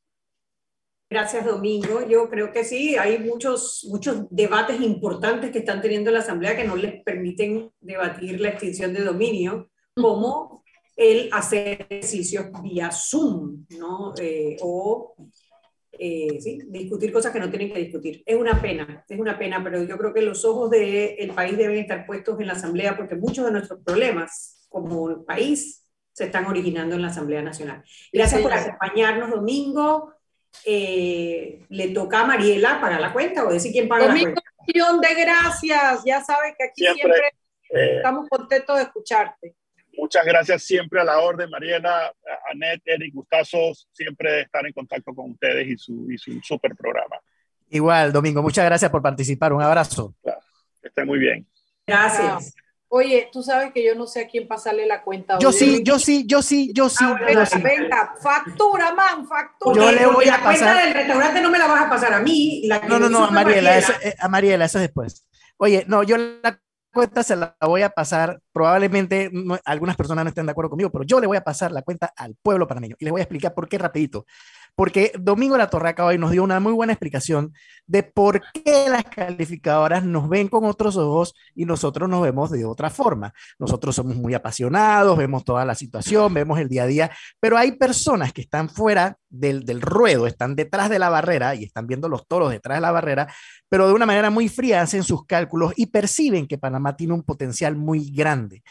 [1.10, 2.06] Gracias, Domingo.
[2.06, 6.64] Yo creo que sí, hay muchos, muchos debates importantes que están teniendo la Asamblea que
[6.64, 10.62] no les permiten debatir la extinción de dominio, como
[10.96, 14.12] el hacer ejercicios vía Zoom, ¿no?
[14.20, 15.14] Eh, o
[15.92, 16.60] eh, ¿sí?
[16.66, 18.22] discutir cosas que no tienen que discutir.
[18.26, 21.78] Es una pena, es una pena, pero yo creo que los ojos del país deben
[21.78, 26.96] estar puestos en la Asamblea porque muchos de nuestros problemas como país se están originando
[26.96, 27.82] en la Asamblea Nacional.
[28.12, 30.12] Gracias por acompañarnos, Domingo.
[30.64, 34.42] Eh, le toca a Mariela pagar la cuenta o decir quién paga la cuenta.
[34.66, 36.02] millón de gracias.
[36.04, 37.32] Ya sabes que aquí siempre,
[37.70, 39.54] eh, estamos contentos de escucharte.
[39.96, 42.12] Muchas gracias siempre a la orden, Mariela,
[42.52, 47.16] Anet, Eric, Gustazo, siempre estar en contacto con ustedes y su, y su super programa.
[47.70, 49.52] Igual, Domingo, muchas gracias por participar.
[49.52, 50.14] Un abrazo.
[50.22, 50.40] Claro,
[50.80, 51.46] que esté muy bien.
[51.86, 52.54] Gracias.
[52.90, 55.38] Oye, tú sabes que yo no sé a quién pasarle la cuenta.
[55.38, 57.04] Yo sí, yo sí, yo sí, yo sí.
[57.26, 59.84] venga, venga, factura, man, factura.
[59.84, 60.44] Yo le voy a pasar.
[60.44, 62.62] La cuenta del restaurante no me la vas a pasar a mí.
[62.66, 65.26] La no, no, no, a Mariela, eso, eh, a Mariela, eso es después.
[65.58, 66.58] Oye, no, yo la
[66.92, 69.30] cuenta se la voy a pasar, probablemente
[69.64, 72.12] algunas personas no estén de acuerdo conmigo, pero yo le voy a pasar la cuenta
[72.16, 74.24] al pueblo panameño y les voy a explicar por qué rapidito.
[74.78, 77.52] Porque Domingo La Torraca hoy nos dio una muy buena explicación
[77.88, 82.64] de por qué las calificadoras nos ven con otros ojos y nosotros nos vemos de
[82.64, 83.34] otra forma.
[83.58, 87.10] Nosotros somos muy apasionados, vemos toda la situación, vemos el día a día,
[87.40, 91.64] pero hay personas que están fuera del, del ruedo, están detrás de la barrera y
[91.64, 93.34] están viendo los toros detrás de la barrera,
[93.68, 97.24] pero de una manera muy fría hacen sus cálculos y perciben que Panamá tiene un
[97.24, 98.62] potencial muy grande.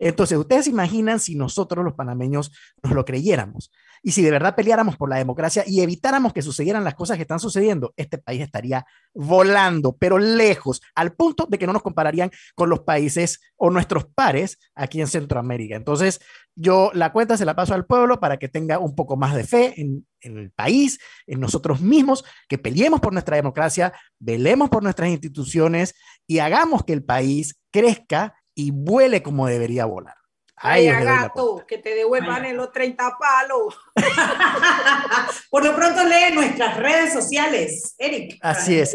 [0.00, 2.50] Entonces, ustedes imaginan si nosotros los panameños
[2.82, 3.70] nos lo creyéramos
[4.06, 7.22] y si de verdad peleáramos por la democracia y evitáramos que sucedieran las cosas que
[7.22, 8.84] están sucediendo, este país estaría
[9.14, 14.04] volando, pero lejos, al punto de que no nos compararían con los países o nuestros
[14.04, 15.74] pares aquí en Centroamérica.
[15.74, 16.20] Entonces,
[16.54, 19.44] yo la cuenta se la paso al pueblo para que tenga un poco más de
[19.44, 24.82] fe en, en el país, en nosotros mismos, que peleemos por nuestra democracia, velemos por
[24.82, 25.94] nuestras instituciones
[26.26, 30.23] y hagamos que el país crezca y vuele como debería volar.
[30.56, 33.76] Ay, gato, que te devuelvan en los 30 palos.
[35.50, 38.38] Por lo pronto lee nuestras redes sociales, Eric.
[38.40, 38.94] Así es.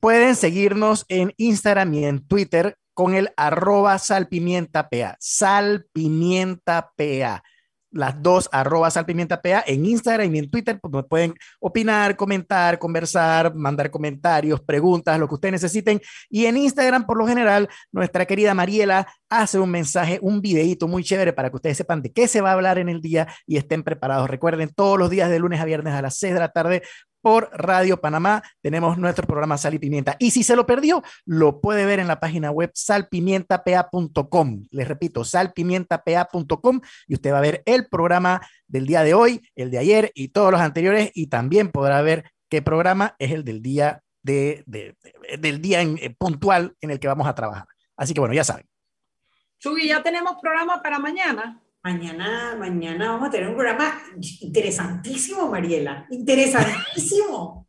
[0.00, 5.16] Pueden seguirnos en Instagram y en Twitter con el arroba salpimientapa.
[5.20, 7.42] Salpimientapa
[7.90, 12.16] las dos arrobas al pimienta PA en Instagram y en Twitter, pues, donde pueden opinar,
[12.16, 16.00] comentar, conversar, mandar comentarios, preguntas, lo que ustedes necesiten.
[16.28, 21.02] Y en Instagram, por lo general, nuestra querida Mariela hace un mensaje, un videito muy
[21.04, 23.56] chévere para que ustedes sepan de qué se va a hablar en el día y
[23.56, 24.28] estén preparados.
[24.28, 26.82] Recuerden, todos los días de lunes a viernes a las 6 de la tarde
[27.26, 28.40] por Radio Panamá.
[28.62, 30.14] Tenemos nuestro programa Sal y Pimienta.
[30.20, 34.62] Y si se lo perdió, lo puede ver en la página web salpimientapa.com.
[34.70, 39.72] Les repito, salpimientapa.com y usted va a ver el programa del día de hoy, el
[39.72, 43.60] de ayer y todos los anteriores y también podrá ver qué programa es el del
[43.60, 44.62] día, de,
[45.36, 47.66] del día eh, puntual en el que vamos a trabajar.
[47.96, 48.68] Así que bueno, ya saben.
[49.82, 51.60] Ya tenemos programa para mañana.
[51.86, 53.96] Mañana, mañana vamos a tener un programa
[54.40, 56.04] interesantísimo, Mariela.
[56.10, 57.68] Interesantísimo.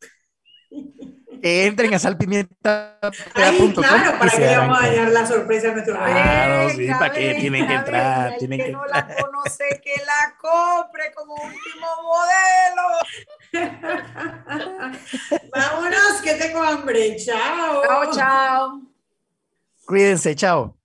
[1.43, 2.97] entren a salpimienta.
[3.35, 7.13] Ay, claro, para que le vamos a dar la sorpresa a nuestro Claro, sí, para
[7.13, 8.33] que tienen que entrar.
[8.33, 12.87] El tienen que, no la conoce, que la compre como último modelo.
[15.53, 17.17] Vámonos, que tengo hambre.
[17.17, 17.83] Chao.
[17.83, 18.81] Chao, chao.
[19.85, 20.76] Cuídense, chao.